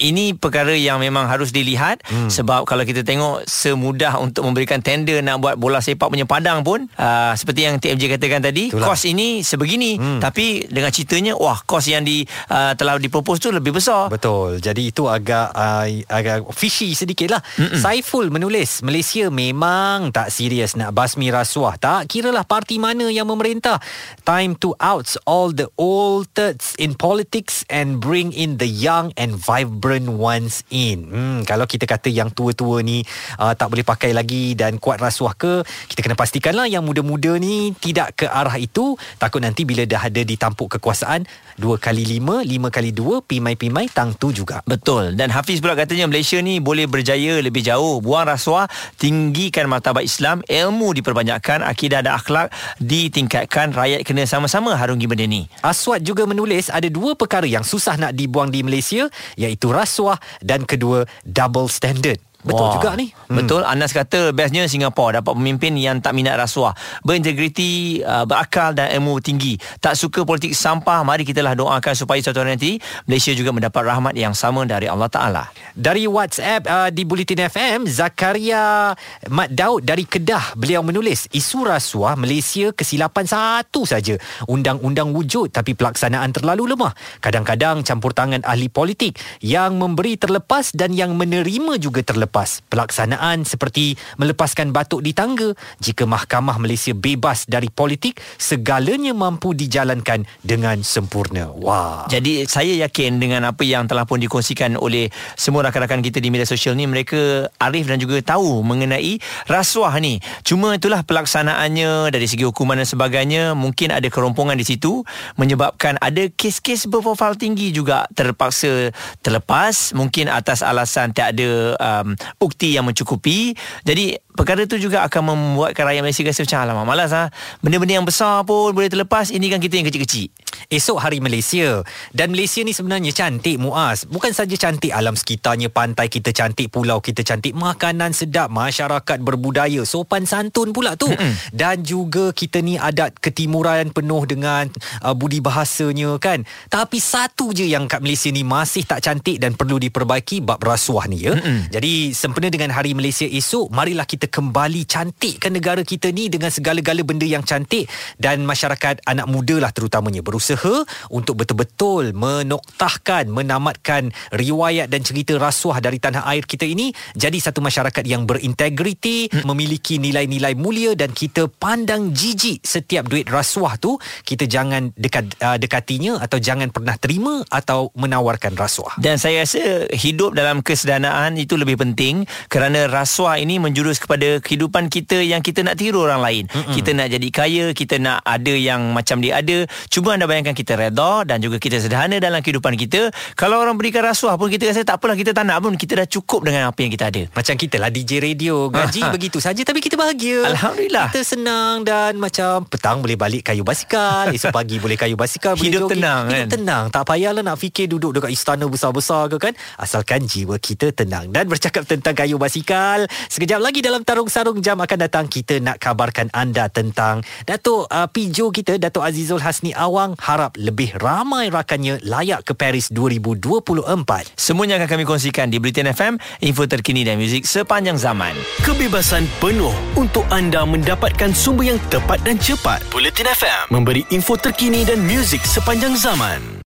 Ini 0.00 0.38
perkara 0.38 0.72
yang 0.72 1.02
memang 1.02 1.28
harus 1.28 1.52
dilihat. 1.52 2.00
Hmm. 2.08 2.32
Sebab 2.32 2.64
kalau 2.64 2.88
kita 2.88 3.04
tengok 3.04 3.44
Semudah 3.44 4.16
untuk 4.16 4.46
memberikan 4.48 4.80
tender 4.80 5.20
Nak 5.20 5.36
buat 5.42 5.54
bola 5.60 5.84
sepak 5.84 6.08
punya 6.08 6.24
padang 6.24 6.64
pun 6.64 6.86
uh, 6.98 7.32
Seperti 7.36 7.60
yang 7.66 7.76
TMJ 7.78 8.18
katakan 8.18 8.40
tadi 8.44 8.70
Itulah. 8.70 8.92
Kos 8.92 9.04
ini 9.06 9.40
sebegini 9.44 9.96
hmm. 9.96 10.20
Tapi 10.22 10.68
dengan 10.68 10.90
ceritanya 10.90 11.32
Wah 11.36 11.60
kos 11.62 11.86
yang 11.90 12.02
di 12.06 12.24
uh, 12.50 12.72
telah 12.74 12.96
dipropose 12.98 13.40
tu 13.40 13.50
lebih 13.52 13.76
besar 13.76 14.06
Betul. 14.10 14.58
Jadi 14.62 14.90
itu 14.90 15.06
agak 15.10 15.50
uh, 15.54 15.86
agak 16.08 16.48
fishy 16.54 16.94
sedikit 16.96 17.38
lah. 17.38 17.42
Mm-mm. 17.58 17.78
Saiful 17.78 18.30
menulis, 18.30 18.80
Malaysia 18.86 19.28
memang 19.28 20.14
tak 20.14 20.30
serius 20.30 20.78
nak 20.78 20.94
basmi 20.94 21.28
rasuah. 21.28 21.76
Tak 21.76 22.08
kiralah 22.08 22.46
parti 22.46 22.78
mana 22.78 23.10
yang 23.10 23.28
memerintah. 23.28 23.82
Time 24.22 24.56
to 24.58 24.72
out 24.80 25.06
all 25.28 25.52
the 25.52 25.68
old 25.76 26.30
turds 26.32 26.72
in 26.80 26.96
politics 26.96 27.66
and 27.68 28.00
bring 28.00 28.32
in 28.32 28.56
the 28.56 28.68
young 28.68 29.12
and 29.20 29.36
vibrant 29.36 30.16
ones 30.16 30.64
in. 30.70 31.10
Hmm, 31.10 31.38
kalau 31.44 31.68
kita 31.68 31.84
kata 31.84 32.08
yang 32.08 32.32
tua-tua 32.32 32.80
ni 32.80 33.04
uh, 33.38 33.52
tak 33.52 33.68
boleh 33.68 33.84
pakai 33.84 34.16
lagi 34.16 34.56
dan 34.56 34.80
kuat 34.80 35.02
rasuah 35.02 35.34
ke, 35.36 35.66
kita 35.90 36.00
kena 36.00 36.16
pastikanlah 36.16 36.66
yang 36.74 36.84
muda-muda 36.84 37.38
ni 37.38 37.70
tidak 37.78 38.18
ke 38.18 38.26
arah 38.26 38.58
itu. 38.58 38.98
Takut 39.16 39.38
nanti 39.38 39.62
bila 39.62 39.86
dah 39.86 40.10
ada 40.10 40.22
ditampuk 40.26 40.76
kekuasaan, 40.78 41.24
dua 41.56 41.78
kali 41.78 42.02
lima, 42.02 42.42
lima 42.42 42.68
kali 42.68 42.90
dua, 42.90 43.22
pimai-pimai 43.22 43.88
tang 43.94 44.12
tu 44.18 44.34
juga. 44.34 44.60
Betul 44.64 45.14
Dan 45.14 45.30
Hafiz 45.30 45.60
pula 45.60 45.76
katanya 45.76 46.08
Malaysia 46.08 46.40
ni 46.40 46.58
boleh 46.58 46.88
berjaya 46.88 47.38
lebih 47.44 47.60
jauh 47.60 48.00
Buang 48.00 48.24
rasuah 48.24 48.64
Tinggikan 48.96 49.68
martabat 49.68 50.08
Islam 50.08 50.40
Ilmu 50.48 50.96
diperbanyakkan 50.96 51.60
Akidah 51.60 52.00
dan 52.00 52.16
akhlak 52.16 52.48
Ditingkatkan 52.80 53.76
Rakyat 53.76 54.02
kena 54.08 54.24
sama-sama 54.24 54.72
harungi 54.74 55.04
benda 55.04 55.28
ni 55.28 55.46
Aswad 55.60 56.00
juga 56.00 56.24
menulis 56.24 56.72
ada 56.72 56.88
dua 56.88 57.14
perkara 57.14 57.44
yang 57.44 57.62
susah 57.62 58.00
nak 58.00 58.16
dibuang 58.16 58.48
di 58.48 58.64
Malaysia 58.64 59.06
iaitu 59.36 59.70
rasuah 59.70 60.18
dan 60.40 60.64
kedua 60.66 61.04
double 61.26 61.68
standard. 61.70 62.18
Betul 62.44 62.66
Wah, 62.68 62.74
juga 62.76 62.90
ni. 62.94 63.08
Hmm. 63.10 63.40
Betul 63.40 63.62
Anas 63.64 63.96
kata 63.96 64.36
Bestnya 64.36 64.68
Singapura 64.68 65.24
Dapat 65.24 65.32
pemimpin 65.32 65.72
yang 65.80 66.04
tak 66.04 66.12
minat 66.12 66.36
rasuah 66.36 66.76
Berintegriti 67.00 68.04
uh, 68.04 68.28
Berakal 68.28 68.76
dan 68.76 68.92
ilmu 69.00 69.16
tinggi 69.24 69.56
Tak 69.80 69.96
suka 69.96 70.28
politik 70.28 70.52
sampah 70.52 71.00
Mari 71.02 71.24
kita 71.24 71.40
lah 71.40 71.56
doakan 71.56 71.96
Supaya 71.96 72.20
suatu 72.20 72.44
hari 72.44 72.60
nanti 72.60 72.76
Malaysia 73.08 73.32
juga 73.32 73.50
mendapat 73.50 73.80
rahmat 73.80 74.12
yang 74.12 74.36
sama 74.36 74.68
Dari 74.68 74.84
Allah 74.92 75.08
Ta'ala 75.08 75.48
Dari 75.72 76.04
WhatsApp 76.04 76.68
uh, 76.68 76.88
di 76.92 77.02
Bulletin 77.08 77.48
FM, 77.48 77.88
Zakaria 77.88 78.92
Mat 79.32 79.50
Daud 79.54 79.86
dari 79.86 80.04
Kedah, 80.04 80.58
beliau 80.58 80.82
menulis, 80.82 81.30
isu 81.30 81.64
rasuah 81.64 82.18
Malaysia 82.18 82.74
kesilapan 82.74 83.24
satu 83.24 83.86
saja. 83.86 84.18
Undang-undang 84.50 85.14
wujud 85.14 85.54
tapi 85.54 85.78
pelaksanaan 85.78 86.34
terlalu 86.34 86.74
lemah. 86.74 86.92
Kadang-kadang 87.22 87.86
campur 87.86 88.10
tangan 88.10 88.42
ahli 88.42 88.66
politik 88.68 89.16
yang 89.40 89.78
memberi 89.78 90.18
terlepas 90.18 90.74
dan 90.74 90.92
yang 90.92 91.14
menerima 91.14 91.78
juga 91.78 92.02
terlepas. 92.02 92.33
Pelaksanaan 92.66 93.46
seperti 93.46 93.94
melepaskan 94.18 94.74
batuk 94.74 95.06
di 95.06 95.14
tangga. 95.14 95.54
Jika 95.78 96.02
mahkamah 96.02 96.58
Malaysia 96.58 96.90
bebas 96.90 97.46
dari 97.46 97.70
politik, 97.70 98.18
segalanya 98.42 99.14
mampu 99.14 99.54
dijalankan 99.54 100.26
dengan 100.42 100.82
sempurna. 100.82 101.54
Wah. 101.54 102.10
Jadi 102.10 102.42
saya 102.50 102.74
yakin 102.82 103.22
dengan 103.22 103.46
apa 103.46 103.62
yang 103.62 103.86
telah 103.86 104.02
pun 104.02 104.18
dikongsikan 104.18 104.74
oleh 104.74 105.14
semua 105.38 105.62
rakan-rakan 105.70 106.02
kita 106.02 106.18
di 106.18 106.34
media 106.34 106.48
sosial 106.48 106.74
ni 106.74 106.90
mereka 106.90 107.46
arif 107.62 107.86
dan 107.86 108.02
juga 108.02 108.18
tahu 108.18 108.66
mengenai 108.66 109.22
rasuah 109.46 109.94
ni. 110.02 110.18
Cuma 110.42 110.74
itulah 110.74 111.06
pelaksanaannya 111.06 112.10
dari 112.10 112.26
segi 112.26 112.42
hukuman 112.42 112.82
dan 112.82 112.88
sebagainya 112.88 113.54
mungkin 113.54 113.94
ada 113.94 114.10
kerompongan 114.10 114.58
di 114.58 114.66
situ 114.66 115.06
menyebabkan 115.38 116.02
ada 116.02 116.26
kes-kes 116.34 116.90
berprofil 116.90 117.38
tinggi 117.38 117.70
juga 117.70 118.10
terpaksa 118.16 118.90
terlepas 119.22 119.94
mungkin 119.94 120.26
atas 120.26 120.64
alasan 120.64 121.14
tak 121.14 121.36
ada 121.36 121.78
um, 121.78 122.16
bukti 122.36 122.74
yang 122.76 122.88
mencukupi. 122.88 123.54
Jadi 123.84 124.16
perkara 124.34 124.66
tu 124.66 124.76
juga 124.76 125.06
akan 125.06 125.22
membuatkan 125.32 125.86
rakyat 125.86 126.02
Malaysia 126.02 126.22
rasa 126.26 126.42
macam 126.44 126.60
alamak 126.66 126.84
malas 126.84 127.10
ah. 127.14 127.28
Benda-benda 127.62 127.94
yang 128.02 128.06
besar 128.06 128.42
pun 128.42 128.74
boleh 128.74 128.90
terlepas, 128.90 129.30
ini 129.30 129.48
kan 129.48 129.62
kita 129.62 129.80
yang 129.80 129.86
kecil-kecil. 129.86 130.28
Esok 130.72 130.98
hari 131.00 131.18
Malaysia 131.20 131.84
Dan 132.14 132.32
Malaysia 132.32 132.64
ni 132.64 132.72
sebenarnya 132.72 133.12
cantik 133.12 133.60
Muaz 133.60 134.08
Bukan 134.08 134.32
saja 134.32 134.54
cantik 134.56 134.94
alam 134.94 135.18
sekitarnya 135.18 135.68
Pantai 135.68 136.08
kita 136.08 136.32
cantik 136.32 136.72
Pulau 136.72 137.02
kita 137.04 137.20
cantik 137.26 137.52
Makanan 137.52 138.16
sedap 138.16 138.48
Masyarakat 138.48 139.18
berbudaya 139.20 139.82
Sopan 139.84 140.24
santun 140.24 140.72
pula 140.72 140.96
tu 140.96 141.10
mm-hmm. 141.10 141.52
Dan 141.52 141.84
juga 141.84 142.32
kita 142.32 142.64
ni 142.64 142.80
adat 142.80 143.18
ketimuran 143.20 143.92
Penuh 143.92 144.24
dengan 144.24 144.70
uh, 145.04 145.12
budi 145.12 145.44
bahasanya 145.44 146.16
kan 146.18 146.46
Tapi 146.70 146.98
satu 146.98 147.52
je 147.52 147.68
yang 147.68 147.90
kat 147.90 148.00
Malaysia 148.00 148.30
ni 148.32 148.46
Masih 148.46 148.86
tak 148.88 149.04
cantik 149.04 149.36
dan 149.42 149.58
perlu 149.58 149.76
diperbaiki 149.76 150.40
Bab 150.40 150.62
rasuah 150.62 151.06
ni 151.10 151.28
ya 151.28 151.36
mm-hmm. 151.36 151.58
Jadi 151.70 151.92
sempena 152.16 152.48
dengan 152.48 152.72
hari 152.72 152.96
Malaysia 152.96 153.28
esok 153.28 153.68
Marilah 153.74 154.08
kita 154.08 154.23
kembali 154.30 154.86
cantikkan 154.88 155.52
negara 155.52 155.82
kita 155.82 156.08
ni 156.14 156.30
Dengan 156.30 156.48
segala-gala 156.48 157.02
benda 157.04 157.26
yang 157.26 157.44
cantik 157.44 157.90
Dan 158.16 158.46
masyarakat 158.48 159.04
anak 159.04 159.26
muda 159.28 159.58
lah 159.60 159.70
terutamanya 159.74 160.24
Berusaha 160.24 160.54
berusaha 160.54 160.86
untuk 161.10 161.42
betul-betul 161.42 162.14
menoktahkan, 162.14 163.26
menamatkan 163.26 164.14
riwayat 164.30 164.86
dan 164.86 165.02
cerita 165.02 165.34
rasuah 165.36 165.82
dari 165.82 165.98
tanah 165.98 166.24
air 166.30 166.46
kita 166.46 166.68
ini 166.68 166.94
jadi 167.18 167.36
satu 167.42 167.58
masyarakat 167.60 168.04
yang 168.06 168.24
berintegriti, 168.24 169.28
hmm. 169.28 169.44
memiliki 169.44 169.98
nilai-nilai 169.98 170.54
mulia 170.54 170.94
dan 170.94 171.10
kita 171.10 171.50
pandang 171.50 172.14
jijik 172.14 172.62
setiap 172.62 173.10
duit 173.10 173.26
rasuah 173.26 173.76
tu, 173.80 173.98
kita 174.22 174.46
jangan 174.46 174.94
dekat 174.94 175.34
uh, 175.42 175.58
dekatinya 175.58 176.22
atau 176.22 176.38
jangan 176.38 176.70
pernah 176.70 176.94
terima 176.96 177.42
atau 177.50 177.90
menawarkan 177.98 178.54
rasuah. 178.54 179.00
Dan 179.02 179.18
saya 179.18 179.42
rasa 179.42 179.90
hidup 179.90 180.38
dalam 180.38 180.62
kesedanaan 180.62 181.34
itu 181.40 181.58
lebih 181.58 181.82
penting 181.82 182.22
kerana 182.46 182.86
rasuah 182.86 183.42
ini 183.42 183.58
menjurus 183.58 183.98
kepada 183.98 184.13
kehidupan 184.20 184.92
kita 184.92 185.18
yang 185.24 185.40
kita 185.40 185.64
nak 185.64 185.80
tiru 185.80 186.04
orang 186.04 186.20
lain. 186.20 186.44
Mm-mm. 186.50 186.74
Kita 186.76 186.90
nak 186.92 187.08
jadi 187.10 187.28
kaya, 187.32 187.64
kita 187.72 187.96
nak 187.98 188.20
ada 188.22 188.54
yang 188.54 188.92
macam 188.92 189.18
dia 189.18 189.40
ada. 189.40 189.64
Cuba 189.88 190.14
anda 190.14 190.28
bayangkan 190.28 190.54
kita 190.54 190.76
reda 190.76 191.24
dan 191.24 191.40
juga 191.40 191.56
kita 191.56 191.80
sederhana 191.80 192.20
dalam 192.20 192.44
kehidupan 192.44 192.76
kita. 192.76 193.08
Kalau 193.34 193.58
orang 193.58 193.80
berikan 193.80 194.04
rasuah 194.04 194.36
pun 194.36 194.52
kita 194.52 194.70
rasa 194.70 194.84
tak 194.84 195.00
apalah 195.00 195.16
kita 195.16 195.32
tak 195.32 195.48
nak 195.48 195.64
pun 195.64 195.74
kita 195.74 196.04
dah 196.04 196.08
cukup 196.08 196.44
dengan 196.44 196.68
apa 196.68 196.78
yang 196.84 196.92
kita 196.92 197.08
ada. 197.08 197.22
Macam 197.32 197.54
kita 197.56 197.76
lah 197.80 197.90
DJ 197.90 198.20
radio 198.20 198.68
gaji 198.68 199.00
ha, 199.02 199.08
ha. 199.08 199.14
begitu 199.14 199.38
saja 199.40 199.62
tapi 199.64 199.80
kita 199.80 199.96
bahagia. 199.96 200.44
Alhamdulillah. 200.52 201.08
Kita 201.10 201.22
senang 201.24 201.82
dan 201.82 202.20
macam 202.20 202.68
petang 202.68 203.00
boleh 203.00 203.16
balik 203.16 203.48
kayu 203.48 203.64
basikal, 203.64 204.28
esok 204.30 204.52
pagi 204.58 204.76
boleh 204.78 204.96
kayu 204.98 205.16
basikal, 205.16 205.56
hidup 205.56 205.88
boleh 205.88 205.94
tenang 205.96 206.24
hidup 206.28 206.38
kan. 206.38 206.48
tenang. 206.50 206.84
Tak 206.90 207.02
payahlah 207.06 207.42
nak 207.42 207.56
fikir 207.56 207.86
duduk 207.88 208.18
dekat 208.18 208.30
istana 208.34 208.66
besar-besar 208.66 209.30
ke 209.30 209.36
kan. 209.50 209.54
Asalkan 209.78 210.26
jiwa 210.26 210.58
kita 210.58 210.90
tenang. 210.90 211.30
Dan 211.30 211.46
bercakap 211.46 211.86
tentang 211.86 212.14
kayu 212.16 212.36
basikal, 212.36 213.06
sekejap 213.30 213.60
lagi 213.62 213.80
dalam 214.04 214.28
tarung 214.28 214.28
sarung 214.28 214.60
jam 214.60 214.76
akan 214.76 214.98
datang 215.00 215.24
kita 215.32 215.64
nak 215.64 215.80
kabarkan 215.80 216.28
anda 216.36 216.68
tentang 216.68 217.24
Datuk 217.48 217.88
uh, 217.88 218.04
Pijo 218.12 218.52
kita 218.52 218.76
Datuk 218.76 219.00
Azizul 219.00 219.40
Hasni 219.40 219.72
Awang 219.72 220.12
harap 220.20 220.60
lebih 220.60 220.92
ramai 221.00 221.48
rakannya 221.48 222.04
layak 222.04 222.44
ke 222.44 222.52
Paris 222.52 222.92
2024. 222.92 224.36
Semuanya 224.36 224.76
akan 224.76 224.88
kami 224.92 225.04
kongsikan 225.08 225.48
di 225.48 225.56
Britain 225.56 225.88
FM, 225.88 226.20
info 226.44 226.68
terkini 226.68 227.00
dan 227.00 227.16
muzik 227.16 227.48
sepanjang 227.48 227.96
zaman. 227.96 228.36
Kebebasan 228.60 229.24
penuh 229.40 229.72
untuk 229.96 230.28
anda 230.28 230.68
mendapatkan 230.68 231.32
sumber 231.32 231.72
yang 231.72 231.80
tepat 231.88 232.20
dan 232.28 232.36
cepat. 232.36 232.84
Bulletin 232.92 233.32
FM 233.32 233.72
memberi 233.72 234.04
info 234.12 234.36
terkini 234.36 234.84
dan 234.84 235.00
muzik 235.00 235.40
sepanjang 235.48 235.96
zaman. 235.96 236.60